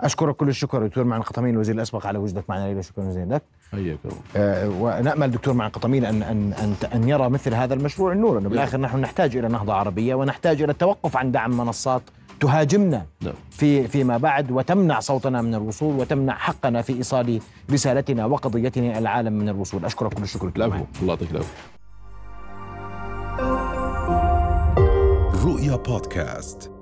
أشكرك 0.00 0.36
كل 0.36 0.48
الشكر 0.48 0.86
دكتور 0.86 1.04
معن 1.04 1.22
قطمين 1.22 1.54
الوزير 1.54 1.74
الأسبق 1.74 2.06
على 2.06 2.18
وجودك 2.18 2.50
معنا 2.50 2.66
ليلى 2.66 2.82
شكرا 2.82 3.04
جزيلا 3.04 3.34
لك. 3.34 3.42
حياك 3.72 3.98
آه 4.36 4.68
ونأمل 4.68 5.30
دكتور 5.30 5.54
معن 5.54 5.70
قطمين 5.70 6.04
ان 6.04 6.22
ان 6.22 6.52
أن 6.52 6.74
أن 6.94 7.08
يرى 7.08 7.28
مثل 7.28 7.54
هذا 7.54 7.74
المشروع 7.74 8.12
النور 8.12 8.38
إنه 8.38 8.48
بالآخر 8.48 8.80
نحن 8.80 8.98
نحتاج 8.98 9.36
إلى 9.36 9.48
نهضة 9.48 9.74
عربية 9.74 10.14
ونحتاج 10.14 10.62
إلى 10.62 10.72
التوقف 10.72 11.16
عن 11.16 11.32
دعم 11.32 11.56
منصات 11.56 12.02
تهاجمنا 12.40 13.06
نعم. 13.20 13.34
في 13.50 13.88
فيما 13.88 14.16
بعد 14.18 14.50
وتمنع 14.50 15.00
صوتنا 15.00 15.42
من 15.42 15.54
الوصول 15.54 16.00
وتمنع 16.00 16.34
حقنا 16.34 16.82
في 16.82 16.92
إيصال 16.92 17.40
رسالتنا 17.72 18.26
وقضيتنا 18.26 18.90
إلى 18.90 18.98
العالم 18.98 19.32
من 19.32 19.48
الوصول. 19.48 19.84
اشكرك 19.84 20.14
كل 20.14 20.22
الشكر 20.22 20.48
الله 20.48 20.86
يعطيك 21.02 21.30
العافية. 21.30 21.54
رؤيا 25.44 25.76
بودكاست. 25.76 26.75